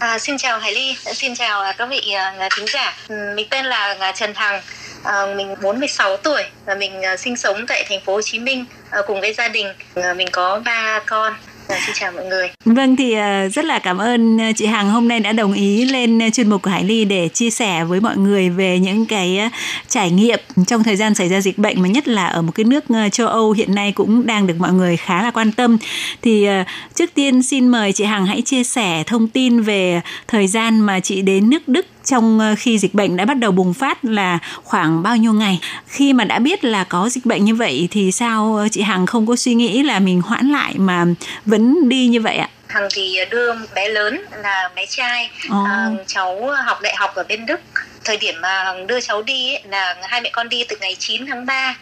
[0.00, 2.14] À, xin chào Hải Ly, ờ, xin chào à, các vị
[2.46, 2.96] uh, thính giả.
[3.08, 4.62] Ừ, mình tên là à, Trần Hằng,
[5.00, 8.64] uh, mình 46 tuổi và mình uh, sinh sống tại thành phố Hồ Chí Minh
[8.98, 9.74] uh, cùng với gia đình.
[10.00, 11.34] Uh, mình có ba con.
[11.70, 12.48] Vâng, xin chào mọi người.
[12.64, 15.84] Vâng thì ờ, rất là cảm ơn ờ, chị Hằng hôm nay đã đồng ý
[15.84, 19.06] lên ờ, chuyên mục của Hải Ly để chia sẻ với mọi người về những
[19.06, 19.50] cái
[19.88, 22.64] trải nghiệm trong thời gian xảy ra dịch bệnh, mà nhất là ở một cái
[22.64, 25.76] nước châu Âu hiện nay cũng đang được mọi người khá là quan tâm.
[26.22, 26.46] Thì
[26.94, 31.00] trước tiên xin mời chị Hằng hãy chia sẻ thông tin về thời gian mà
[31.00, 35.02] chị đến nước Đức trong khi dịch bệnh đã bắt đầu bùng phát là khoảng
[35.02, 35.60] bao nhiêu ngày?
[35.86, 39.26] Khi mà đã biết là có dịch bệnh như vậy thì sao chị Hằng không
[39.26, 41.04] có suy nghĩ là mình hoãn lại mà
[41.46, 42.48] vẫn đi như vậy ạ?
[42.66, 47.46] Hằng thì đưa bé lớn là bé trai à, cháu học đại học ở bên
[47.46, 47.60] Đức.
[48.04, 50.96] Thời điểm mà Hằng đưa cháu đi ấy, là hai mẹ con đi từ ngày
[50.98, 51.76] 9 tháng 3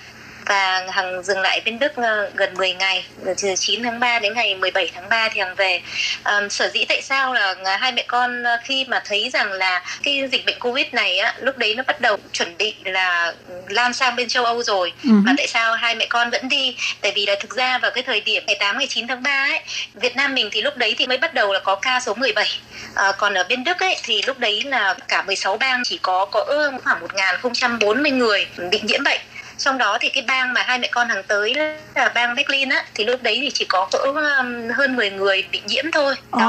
[0.48, 4.34] và Hằng dừng lại bên Đức uh, gần 10 ngày từ 9 tháng 3 đến
[4.34, 5.80] ngày 17 tháng 3 thì Hằng về.
[6.24, 9.82] Um, sở dĩ tại sao là hai mẹ con uh, khi mà thấy rằng là
[10.02, 13.32] cái dịch bệnh Covid này á lúc đấy nó bắt đầu chuẩn bị là
[13.68, 15.10] lan sang bên châu Âu rồi Ừ.
[15.24, 16.76] mà tại sao hai mẹ con vẫn đi?
[17.00, 19.30] Tại vì là thực ra vào cái thời điểm ngày 8 ngày 9 tháng 3
[19.30, 19.60] ấy
[19.94, 22.48] Việt Nam mình thì lúc đấy thì mới bắt đầu là có ca số 17
[22.94, 26.24] à, còn ở bên Đức ấy thì lúc đấy là cả 16 bang chỉ có
[26.24, 26.44] có
[26.84, 29.20] khoảng 1040 người bị nhiễm bệnh
[29.58, 32.84] trong đó thì cái bang mà hai mẹ con hàng tới là bang Berlin á
[32.94, 36.40] thì lúc đấy thì chỉ có cỡ um, hơn 10 người bị nhiễm thôi Ồ.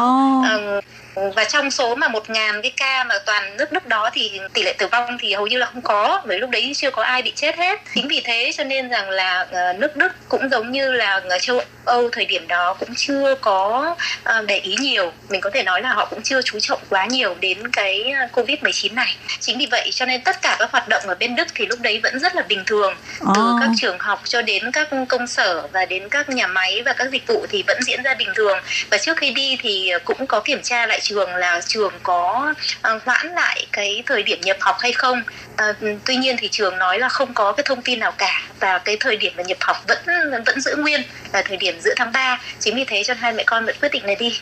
[0.49, 0.80] Ừm,
[1.16, 4.64] và trong số mà một ngàn cái ca mà toàn nước Đức đó thì tỷ
[4.64, 7.22] lệ tử vong thì hầu như là không có bởi lúc đấy chưa có ai
[7.22, 7.80] bị chết hết.
[7.95, 11.39] Chính vì thế cho nên rằng là ờ, nước Đức cũng giống như là ở
[11.39, 15.12] châu Âu thời điểm đó cũng chưa có ờ, để ý nhiều.
[15.30, 18.28] Mình có thể nói là họ cũng chưa chú trọng quá nhiều đến cái ờ,
[18.34, 19.16] Covid 19 này.
[19.39, 21.80] Chính vì vậy cho nên tất cả các hoạt động ở bên Đức thì lúc
[21.82, 22.95] đấy vẫn rất là bình thường.
[23.36, 26.93] Từ các trường học cho đến các công sở và đến các nhà máy và
[26.93, 28.57] các dịch vụ thì vẫn diễn ra bình thường.
[28.89, 32.91] Và trước khi đi thì cũng có kiểm tra lại trường là trường có à,
[33.05, 35.21] hoãn lại cái thời điểm nhập học hay không?
[35.57, 35.73] Ờ,
[36.05, 38.97] tuy nhiên thì trường nói là không có cái thông tin nào cả và cái
[38.99, 39.99] thời điểm mà nhập học vẫn
[40.45, 41.01] vẫn giữ nguyên
[41.33, 43.89] là thời điểm giữa tháng 3 chính vì thế cho hai mẹ con vẫn quyết
[43.91, 44.39] định là đi.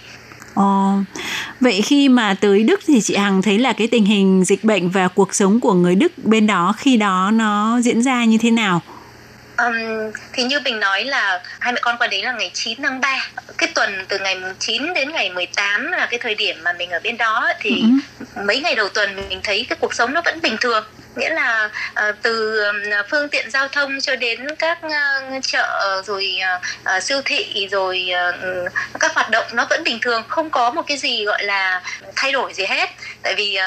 [0.53, 0.93] Ồ,
[1.59, 4.89] vậy khi mà tới Đức thì chị Hằng thấy là cái tình hình dịch bệnh
[4.89, 8.51] và cuộc sống của người Đức bên đó khi đó nó diễn ra như thế
[8.51, 8.81] nào?
[9.65, 13.01] Um, thì như mình nói là hai mẹ con qua đấy là ngày 9 tháng
[13.01, 16.89] 3 Cái tuần từ ngày 9 đến ngày 18 là cái thời điểm mà mình
[16.89, 17.83] ở bên đó Thì
[18.45, 20.83] mấy ngày đầu tuần mình thấy cái cuộc sống nó vẫn bình thường
[21.17, 21.69] Nghĩa là
[22.09, 22.59] uh, từ
[22.91, 26.39] ờ, phương tiện giao thông cho đến các uh, chợ rồi
[26.97, 30.81] uh, siêu thị rồi uh, các hoạt động nó vẫn bình thường Không có một
[30.87, 31.81] cái gì gọi là
[32.15, 32.89] thay đổi gì hết.
[33.23, 33.57] Tại vì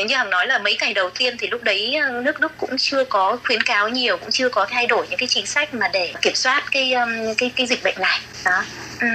[0.00, 2.52] uh, như Hằng nói là mấy ngày đầu tiên thì lúc đấy ờ, nước Đức
[2.58, 5.74] cũng chưa có khuyến cáo nhiều Cũng chưa có thay đổi những cái chính sách
[5.74, 8.20] mà để kiểm soát cái um, cái cái dịch bệnh này.
[8.44, 8.62] Đó.
[9.00, 9.06] Ừ.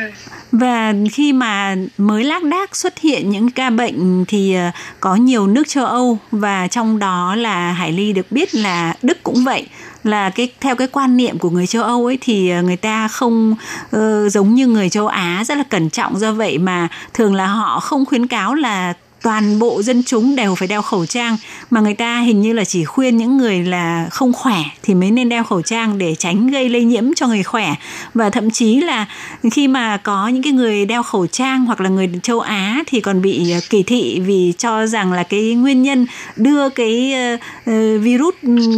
[0.52, 5.48] Và khi mà mới lác đác xuất hiện những ca bệnh thì ờ, có nhiều
[5.48, 9.68] nước châu Âu và trong đó là Hải Ly được biết là Đức cũng vậy.
[10.04, 13.08] Là cái theo cái quan niệm của người châu Âu ấy thì ờ, người ta
[13.08, 13.56] không
[13.96, 16.20] uh, giống như người châu Á rất là cẩn trọng.
[16.20, 20.56] Do vậy mà thường là họ không khuyến cáo là toàn bộ dân chúng đều
[20.56, 21.38] phải đeo khẩu trang.
[21.70, 25.12] Mà người ta hình như là chỉ khuyên những người là không khỏe thì mới
[25.12, 27.76] nên đeo khẩu trang để tránh gây lây nhiễm cho người khỏe.
[28.14, 29.06] Và thậm chí là
[29.52, 33.02] khi mà có những cái người đeo khẩu trang hoặc là người châu Á thì
[33.02, 36.06] còn bị ờ, kỳ thị vì cho rằng là cái nguyên nhân
[36.36, 38.36] đưa cái ờ, ờ, virus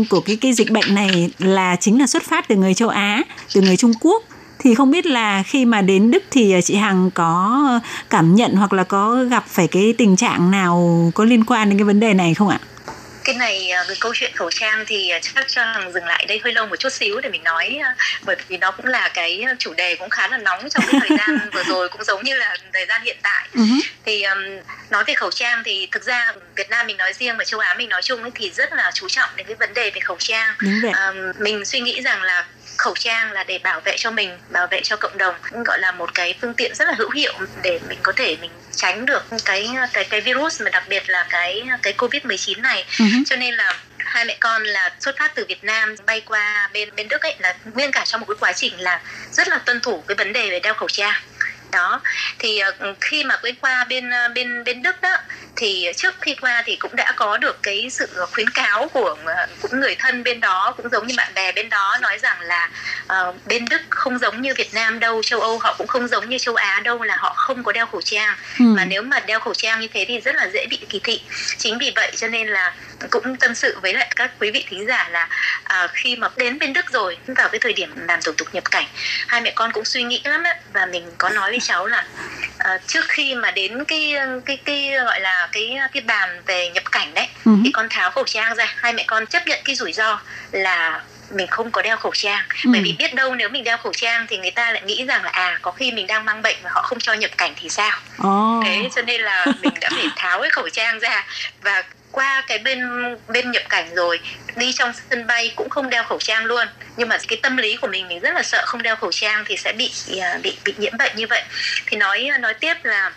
[0.10, 3.24] của cái cái dịch bệnh này là chính là xuất phát từ người châu Á,
[3.54, 4.24] từ người Trung Quốc.
[4.60, 7.60] Thì không biết là khi mà đến Đức thì chị Hằng có
[8.10, 11.78] cảm nhận hoặc là có gặp phải cái tình trạng nào có liên quan đến
[11.78, 12.60] cái vấn đề này không ạ?
[13.24, 16.26] cái này à, cái câu chuyện khẩu trang thì à, chắc cho Hằng dừng lại
[16.28, 17.80] đây hơi lâu một chút xíu để mình nói
[18.26, 21.18] bởi vì nó cũng là cái chủ đề cũng khá là nóng trong cái thời
[21.18, 23.82] gian vừa rồi cũng giống như là thời gian hiện tại Uh-huh.
[24.06, 24.38] thì um,
[24.90, 27.76] nói về khẩu trang thì thực ra Việt Nam mình nói riêng và châu Á
[27.78, 30.54] mình nói chung thì rất là chú trọng đến cái vấn đề về khẩu trang
[30.84, 32.46] um, mình suy nghĩ rằng là
[32.78, 35.92] khẩu trang là để bảo vệ cho mình bảo vệ cho cộng đồng gọi là
[35.92, 39.24] một cái phương tiện rất là hữu hiệu để mình có thể mình tránh được
[39.46, 43.24] cái cái cái virus mà đặc biệt là cái cái covid 19 này Uh-huh.
[43.26, 46.90] cho nên là hai mẹ con là xuất phát từ Việt Nam bay qua bên
[46.96, 49.02] bên Đức ấy là nguyên cả trong một cái quá trình là
[49.32, 51.22] rất là tuân thủ cái vấn đề về đeo khẩu trang
[51.74, 52.02] đó.
[52.40, 55.18] Thì ờ, khi mà quay qua bên ờ, bên bên Đức đó
[55.56, 59.48] thì trước khi qua thì cũng đã có được cái sự khuyến cáo của ờ,
[59.62, 62.70] cũng người thân bên đó cũng giống như bạn bè bên đó nói rằng là
[63.08, 66.30] ờ, bên Đức không giống như Việt Nam đâu châu Âu họ cũng không giống
[66.30, 68.36] như châu Á đâu là họ không có đeo khẩu trang.
[68.60, 68.66] Ừ.
[68.66, 71.22] mà nếu mà đeo khẩu trang như thế thì rất là dễ bị kỳ thị.
[71.58, 72.74] Chính vì vậy cho nên là
[73.10, 75.28] cũng tâm sự với lại các quý vị thính giả là
[75.64, 78.72] à, khi mà đến bên Đức rồi vào cái thời điểm làm thủ tục nhập
[78.72, 78.86] cảnh
[79.28, 82.06] hai mẹ con cũng suy nghĩ lắm á và mình có nói với cháu là
[82.58, 86.92] à, trước khi mà đến cái cái cái gọi là cái cái bàn về nhập
[86.92, 87.52] cảnh đấy Ừ.
[87.66, 91.02] thì con tháo khẩu trang ra hai mẹ con chấp nhận cái rủi ro là
[91.30, 92.70] mình không có đeo khẩu trang Ừ.
[92.74, 95.24] bởi vì biết đâu nếu mình đeo khẩu trang thì người ta lại nghĩ rằng
[95.24, 97.70] là à có khi mình đang mang bệnh và họ không cho nhập cảnh thì
[97.70, 98.62] sao Ồ.
[98.66, 101.26] thế cho nên là mình đã phải tháo cái khẩu trang ra
[101.62, 101.84] và
[102.14, 102.80] qua cái bên
[103.28, 104.20] bên nhập cảnh rồi
[104.56, 106.68] đi trong sân bay cũng không đeo khẩu trang luôn.
[106.98, 109.44] Nhưng mà cái tâm lý của mình mình rất là sợ không đeo khẩu trang
[109.48, 109.92] thì sẽ bị
[110.22, 111.44] à, bị bị nhiễm bệnh như vậy.
[111.86, 113.12] Thì nói nói tiếp là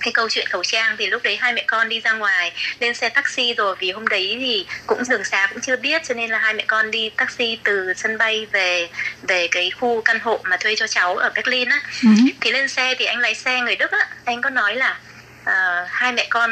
[0.00, 2.94] cái câu chuyện khẩu trang thì lúc đấy hai mẹ con đi ra ngoài lên
[2.94, 3.76] xe taxi rồi.
[3.78, 6.64] Vì hôm đấy thì cũng đường xá cũng chưa biết cho nên là hai mẹ
[6.66, 8.88] con đi taxi từ sân bay về
[9.22, 11.80] về cái khu căn hộ mà thuê cho cháu ở Berlin á.
[12.00, 12.30] Uh-huh.
[12.40, 14.08] thì lên xe thì anh lái xe người Đức á.
[14.24, 14.98] Anh có nói là
[15.44, 16.50] Ờ, hai mẹ con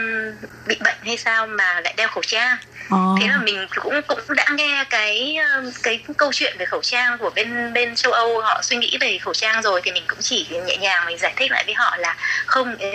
[0.66, 2.56] bị bệnh hay sao mà lại đeo khẩu trang?
[2.90, 3.16] Ồ.
[3.20, 7.18] thế là mình cũng cũng đã nghe cái ờ, cái câu chuyện về khẩu trang
[7.18, 10.18] của bên bên châu Âu họ suy nghĩ về khẩu trang rồi thì mình cũng
[10.20, 12.16] chỉ nhẹ nhàng mình giải thích lại với họ là
[12.46, 12.88] không ờ,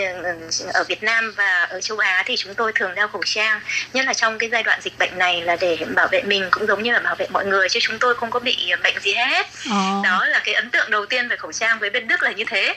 [0.73, 3.59] ở Việt Nam và ở châu Á thì chúng tôi thường đeo khẩu trang
[3.93, 6.67] nhất là trong cái giai đoạn dịch bệnh này là để bảo vệ mình cũng
[6.67, 9.13] giống như là bảo vệ mọi người chứ chúng tôi không có bị bệnh gì
[9.13, 10.01] hết Ồ.
[10.03, 12.43] đó là cái ấn tượng đầu tiên về khẩu trang với bên Đức là như
[12.47, 12.75] thế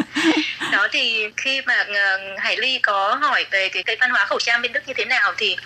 [0.72, 1.84] đó thì khi mà
[2.38, 5.04] Hải Ly có hỏi về cái cái văn hóa khẩu trang bên Đức như thế
[5.04, 5.56] nào thì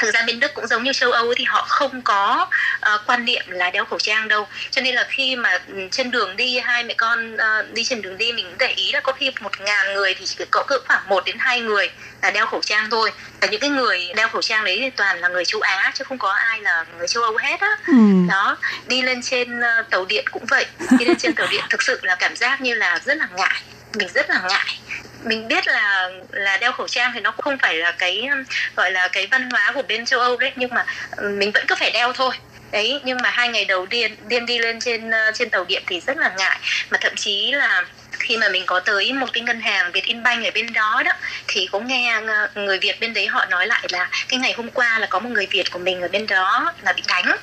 [0.00, 2.46] thực ra bên Đức cũng giống như châu Âu thì họ không có
[2.80, 4.46] ờ, quan niệm là đeo khẩu trang đâu.
[4.70, 8.02] Cho nên là khi mà ừ, trên đường đi hai mẹ con ờ, đi trên
[8.02, 10.64] đường đi mình cũng để ý là có khi một ngàn người thì chỉ có
[10.66, 11.90] cỡ khoảng 1 đến 2 người
[12.22, 13.10] là đeo khẩu trang thôi.
[13.40, 16.04] Và những cái người đeo khẩu trang đấy thì toàn là người châu Á chứ
[16.04, 17.78] không có ai là người châu Âu hết á.
[17.86, 17.94] Ừ.
[18.28, 18.56] đó
[18.86, 20.66] đi lên trên ờ, tàu điện cũng vậy.
[20.98, 23.62] Đi lên trên tàu điện thực sự là cảm giác như là rất là ngại
[23.96, 24.78] mình rất là ngại
[25.24, 28.28] mình biết là là đeo khẩu trang thì nó không phải là cái
[28.76, 30.86] gọi là cái văn hóa của bên châu Âu đấy nhưng mà
[31.16, 32.34] um, mình vẫn cứ phải đeo thôi.
[32.72, 35.82] Đấy nhưng mà hai ngày đầu tiên điên đi lên trên ờ, trên tàu điện
[35.86, 36.58] thì rất là ngại.
[36.90, 40.50] Mà thậm chí là khi mà mình có tới một cái ngân hàng Vietinbank ở
[40.54, 41.12] bên đó đó
[41.46, 44.70] thì có nghe ờ, người Việt bên đấy họ nói lại là cái ngày hôm
[44.70, 47.36] qua là có một người Việt của mình ở bên đó là bị đánh.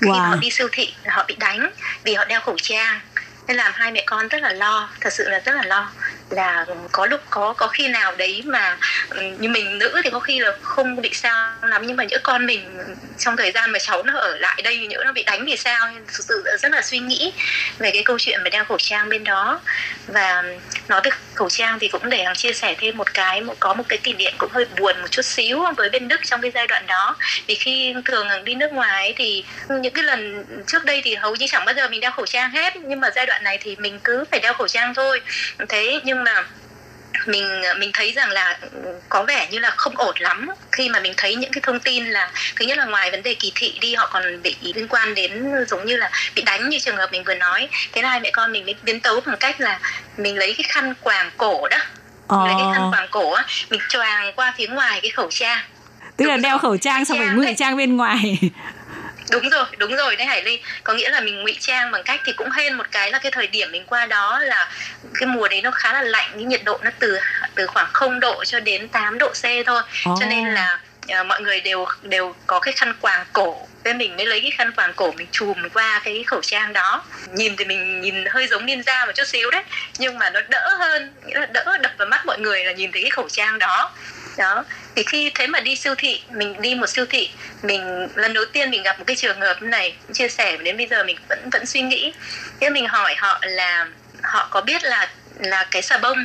[0.00, 0.30] Khi Wow.
[0.30, 1.70] họ đi siêu thị họ bị đánh
[2.04, 3.00] vì họ đeo khẩu trang.
[3.48, 5.92] Nên làm hai mẹ con rất là lo thật sự là rất là lo
[6.30, 8.76] là có lúc có có khi nào đấy mà
[9.10, 12.20] ừ, như mình nữ thì có khi là không bị sao lắm, nhưng mà những
[12.22, 12.78] con mình
[13.18, 15.88] trong thời gian mà cháu nó ở lại đây, nhỡ nó bị đánh thì sao?
[16.06, 17.32] Thực sự rất là suy nghĩ
[17.78, 19.60] về cái câu chuyện mà đeo khẩu trang bên đó.
[20.06, 20.44] Và
[20.88, 23.74] nói về khẩu trang thì cũng để hằng chia sẻ thêm một cái, một, có
[23.74, 26.50] một cái kỷ niệm cũng hơi buồn một chút xíu với bên Đức trong cái
[26.54, 27.16] giai đoạn đó.
[27.46, 31.46] Vì khi thường đi nước ngoài thì những cái lần trước đây thì hầu như
[31.50, 34.00] chẳng bao giờ mình đeo khẩu trang hết, nhưng mà giai đoạn này thì mình
[34.04, 35.20] cứ phải đeo khẩu trang thôi.
[35.68, 36.44] Thế nhưng mà
[37.26, 38.58] mình mình thấy rằng là
[39.08, 42.06] có vẻ như là không ổn lắm khi mà mình thấy những cái thông tin
[42.06, 45.14] là thứ nhất là ngoài vấn đề kỳ thị đi họ còn bị liên quan
[45.14, 48.20] đến giống như là bị đánh như trường hợp mình vừa nói thế là hai
[48.20, 49.80] mẹ con mình mới biến tấu bằng cách là
[50.16, 51.78] mình lấy cái khăn quàng cổ đó
[52.26, 52.46] Ồ.
[52.46, 55.58] lấy cái khăn quàng cổ á mình choàng qua phía ngoài cái khẩu trang
[56.16, 56.58] Tức là Đúng đeo rồi.
[56.58, 58.38] khẩu trang xong phải ngụy trang bên ngoài.
[59.30, 62.20] Đúng rồi đúng rồi đấy hải ly có nghĩa là mình ngụy trang bằng cách
[62.24, 64.70] thì cũng hên một cái là cái thời điểm mình qua đó là
[65.20, 67.18] cái mùa đấy nó khá là lạnh cái nhiệt độ nó từ
[67.54, 69.82] từ khoảng 0 độ cho đến 8 độ c thôi.
[70.04, 70.16] Ồ.
[70.20, 70.78] cho nên là
[71.08, 73.66] ờ, mọi người đều đều có cái khăn quàng cổ.
[73.84, 77.04] Thế mình mới lấy cái khăn quàng cổ mình chùm qua cái khẩu trang đó.
[77.32, 79.62] Nhìn thì mình nhìn hơi giống ninja một chút xíu đấy
[79.98, 82.92] Nhưng mà nó đỡ hơn Nghĩa là đỡ đập vào mắt mọi người là nhìn
[82.92, 83.90] thấy cái khẩu trang đó
[84.36, 84.64] đó.
[84.96, 87.30] Thì khi thế mà đi siêu thị mình đi một siêu thị
[87.62, 90.86] mình lần đầu tiên mình gặp một cái trường hợp này chia sẻ đến bây
[90.86, 92.12] giờ mình vẫn vẫn suy nghĩ.
[92.60, 93.86] Thế mình hỏi họ là
[94.22, 95.08] họ có biết là
[95.38, 96.24] là cái xà bông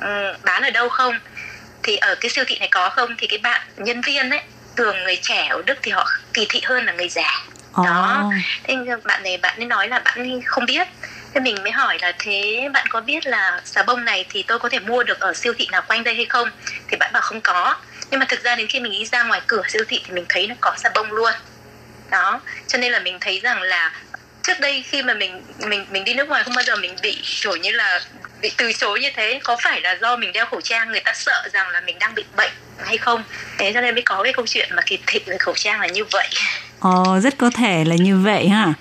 [0.00, 1.18] um, bán ở đâu không?
[1.82, 3.14] Thì ở cái siêu thị này có không?
[3.18, 4.40] Thì cái bạn nhân viên ấy
[4.76, 7.44] thường người trẻ ở Đức thì họ kỳ thị hơn là người già.
[7.84, 8.32] Đó.
[8.64, 10.88] Thế bạn này bạn ấy nói là bạn ấy không biết
[11.36, 14.58] thế mình mới hỏi là thế bạn có biết là xà bông này thì tôi
[14.58, 16.50] có thể mua được ở siêu thị nào quanh đây hay không?
[16.88, 17.76] Thì bạn bảo không có.
[18.10, 20.24] Nhưng mà thực ra đến khi mình đi ra ngoài cửa siêu thị thì mình
[20.28, 21.32] thấy nó có xà bông luôn.
[22.10, 22.40] Đó.
[22.66, 23.92] Cho nên là mình thấy rằng là
[24.42, 27.22] trước đây khi mà mình mình mình đi nước ngoài không bao giờ mình bị
[27.42, 28.00] kiểu như là
[28.40, 29.40] bị từ chối như thế.
[29.44, 32.14] Có phải là do mình đeo khẩu trang người ta sợ rằng là mình đang
[32.14, 32.52] bị bệnh
[32.84, 33.24] hay không?
[33.58, 35.86] Thế cho nên mới có cái câu chuyện mà kỳ thị về khẩu trang là
[35.86, 36.28] như vậy.
[36.80, 38.72] Ồ, rất có thể là như vậy ha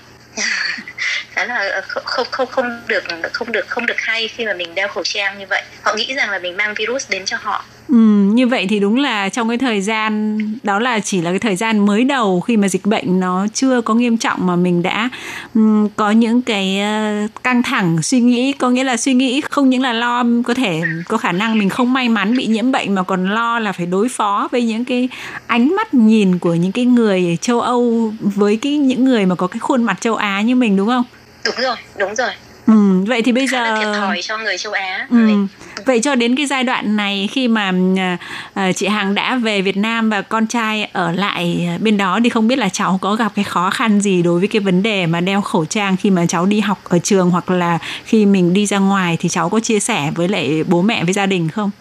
[1.35, 4.75] đó là ờ, không không không được không được không được hay khi mà mình
[4.75, 5.63] đeo khẩu trang như vậy.
[5.81, 7.74] Họ nghĩ rằng là mình mang virus đến cho họ.
[7.89, 7.95] Ừ,
[8.33, 11.55] như vậy thì đúng là trong cái thời gian đó là chỉ là cái thời
[11.55, 15.09] gian mới đầu khi mà dịch bệnh nó chưa có nghiêm trọng mà mình đã
[15.53, 16.79] um, có những cái
[17.25, 20.53] uh, căng thẳng suy nghĩ có nghĩa là suy nghĩ không những là lo có
[20.53, 23.71] thể có khả năng mình không may mắn bị nhiễm bệnh mà còn lo là
[23.71, 25.09] phải đối phó với những cái
[25.47, 29.47] ánh mắt nhìn của những cái người châu Âu với cái những người mà có
[29.47, 31.03] cái khuôn mặt châu Á như mình đúng không?
[31.45, 32.29] đúng rồi đúng rồi
[32.67, 32.73] Ừ,
[33.07, 35.47] vậy thì bây khá là thiệt giờ thòi cho người châu Á Ừ.
[35.85, 37.71] Vậy cho đến cái giai đoạn này khi mà
[38.53, 42.29] à, chị Hằng đã về Việt Nam và con trai ở lại bên đó thì
[42.29, 45.05] không biết là cháu có gặp cái khó khăn gì đối với cái vấn đề
[45.05, 48.53] mà đeo khẩu trang khi mà cháu đi học ở trường hoặc là khi mình
[48.53, 51.49] đi ra ngoài thì cháu có chia sẻ với lại bố mẹ với gia đình
[51.49, 51.71] không?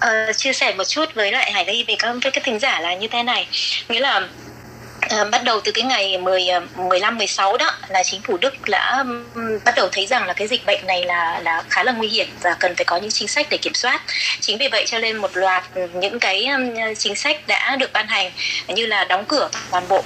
[0.00, 2.80] Ờ, chia sẻ một chút với lại Hải Ly về các với các thính giả
[2.80, 3.46] là như thế này
[3.88, 4.28] nghĩa là
[5.12, 6.46] à, bắt đầu từ cái ngày 10
[6.76, 9.24] 15 16 đó là chính phủ Đức đã um,
[9.64, 12.26] bắt đầu thấy rằng là cái dịch bệnh này là là khá là nguy hiểm
[12.42, 14.02] và cần phải có những chính sách để kiểm soát.
[14.40, 18.06] Chính vì vậy cho nên một loạt những cái um, chính sách đã được ban
[18.06, 18.30] hành
[18.68, 20.04] như là đóng cửa toàn bộ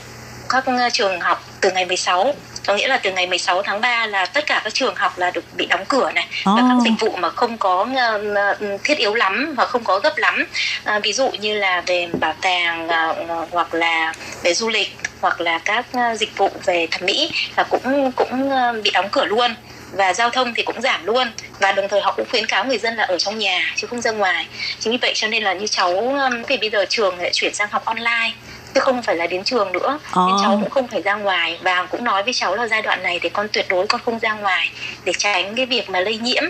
[0.49, 2.35] các trường học từ ngày 16
[2.67, 5.31] có nghĩa là từ ngày 16 tháng 3 là tất cả các trường học là
[5.31, 6.27] được bị đóng cửa này.
[6.45, 6.83] Và các Oh.
[6.85, 10.47] dịch vụ mà không có ờ, ờ, thiết yếu lắm và không có gấp lắm.
[10.85, 14.97] À, ví dụ như là về bảo tàng ờ, ờ, hoặc là về du lịch
[15.21, 19.09] hoặc là các ờ, dịch vụ về thẩm mỹ là cũng cũng ờ, bị đóng
[19.13, 19.55] cửa luôn.
[19.93, 21.29] Và giao thông thì cũng giảm luôn.
[21.61, 24.01] Và đồng thời họ cũng khuyến cáo người dân là ở trong nhà chứ không
[24.01, 24.47] ra ngoài.
[24.81, 26.15] Chính vì vậy cho nên là như cháu
[26.49, 28.31] thì bây giờ trường lại chuyển sang học online
[28.77, 29.99] chứ không phải là đến trường nữa.
[30.03, 30.39] Nên Ồ.
[30.43, 33.21] cháu cũng không phải ra ngoài và cũng nói với cháu là giai đoạn này
[33.23, 34.71] thì con tuyệt đối con không ra ngoài
[35.05, 36.43] để tránh cái việc mà lây nhiễm.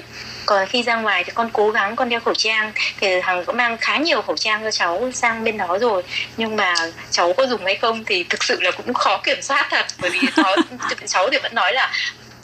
[0.46, 2.72] Còn khi ra ngoài thì con cố gắng con đeo khẩu trang.
[3.00, 6.02] Thì hằng cũng mang khá nhiều khẩu trang cho cháu sang bên đó rồi.
[6.36, 6.74] Nhưng mà
[7.10, 9.86] cháu có dùng hay không thì thực sự là cũng khó kiểm soát thật.
[10.00, 10.56] Bởi vì cháu
[11.06, 11.92] cháu thì vẫn nói là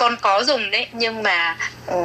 [0.03, 1.97] con có dùng đấy nhưng mà ừ,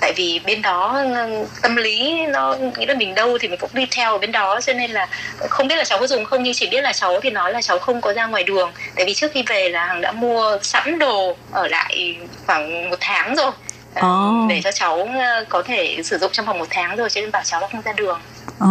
[0.00, 3.70] tại vì bên đó ừ, tâm lý nó nghĩ là mình đâu thì mình cũng
[3.72, 5.08] đi theo ở bên đó cho nên là
[5.50, 7.62] không biết là cháu có dùng không nhưng chỉ biết là cháu thì nói là
[7.62, 10.58] cháu không có ra ngoài đường tại vì trước khi về là hằng đã mua
[10.62, 13.50] sẵn đồ ở lại khoảng một tháng rồi
[13.94, 14.32] Ồ.
[14.48, 17.30] để cho cháu ờ, có thể sử dụng trong vòng một tháng rồi cho nên
[17.30, 18.20] bảo cháu là không ra đường
[18.58, 18.66] Ồ.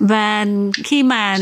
[0.00, 0.46] Và
[0.84, 1.36] khi mà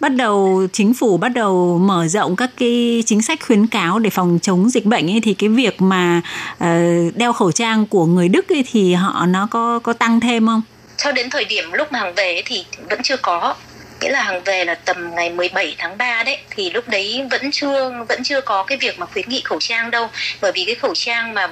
[0.00, 4.10] bắt đầu chính phủ bắt đầu mở rộng các cái chính sách khuyến cáo để
[4.10, 6.22] phòng chống dịch bệnh ấy thì cái việc mà
[6.64, 10.46] uh, đeo khẩu trang của người Đức ấy thì họ nó có có tăng thêm
[10.46, 10.62] không?
[10.96, 13.54] cho đến thời điểm lúc mà hàng về thì vẫn chưa có
[14.02, 16.38] nghĩa là Hằng về là tầm ngày 17 tháng 3 đấy.
[16.50, 19.90] Thì lúc đấy vẫn chưa vẫn chưa có cái việc mà khuyến nghị khẩu trang
[19.90, 20.08] đâu.
[20.40, 21.46] Bởi vì cái khẩu trang mà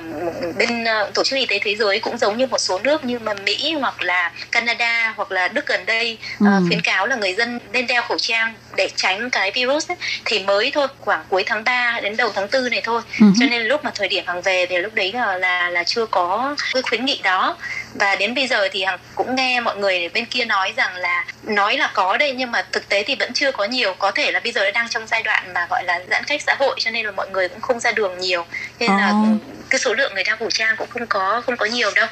[0.59, 3.19] bên ờ, tổ chức y tế thế giới cũng giống như một số nước như
[3.19, 6.65] mà Mỹ hoặc là Canada hoặc là Đức gần đây ờ, Ừ.
[6.69, 10.39] khuyến cáo là người dân nên đeo khẩu trang để tránh cái virus ấy, thì
[10.39, 13.03] mới thôi khoảng cuối tháng 3 đến đầu tháng 4 này thôi.
[13.21, 13.27] Ừ.
[13.41, 16.07] cho nên lúc mà thời điểm Hằng về thì lúc đấy là là, là chưa
[16.07, 17.57] có cái khuyến nghị đó.
[17.95, 21.25] Và đến bây giờ thì Hằng cũng nghe mọi người bên kia nói rằng là
[21.43, 24.33] nói là có đây nhưng mà thực tế thì vẫn chưa có nhiều có thể
[24.33, 26.91] là bây giờ đang trong giai đoạn mà gọi là giãn cách xã hội cho
[26.91, 28.45] nên là mọi người cũng không ra đường nhiều
[28.79, 29.25] nên là Ồ.
[29.71, 32.07] cái số lượng người đeo khẩu trang cũng không có không có nhiều đâu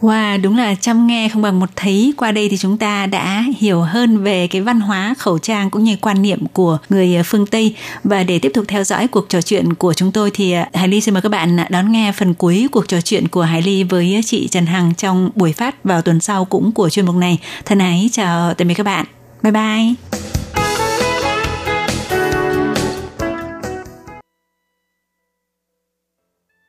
[0.00, 2.14] Wow, đúng là chăm nghe không bằng một thấy.
[2.16, 5.84] Qua đây thì chúng ta đã hiểu hơn về cái văn hóa khẩu trang cũng
[5.84, 7.76] như quan niệm của người phương Tây.
[8.04, 10.88] Và để tiếp tục theo dõi cuộc trò chuyện của chúng tôi thì à, Hải
[10.88, 13.84] Ly xin mời các bạn đón nghe phần cuối cuộc trò chuyện của Hải Ly
[13.84, 17.38] với chị Trần Hằng trong buổi phát vào tuần sau cũng của chuyên mục này.
[17.64, 19.04] Thân ái chào tạm biệt các bạn.
[19.42, 20.41] 拜拜。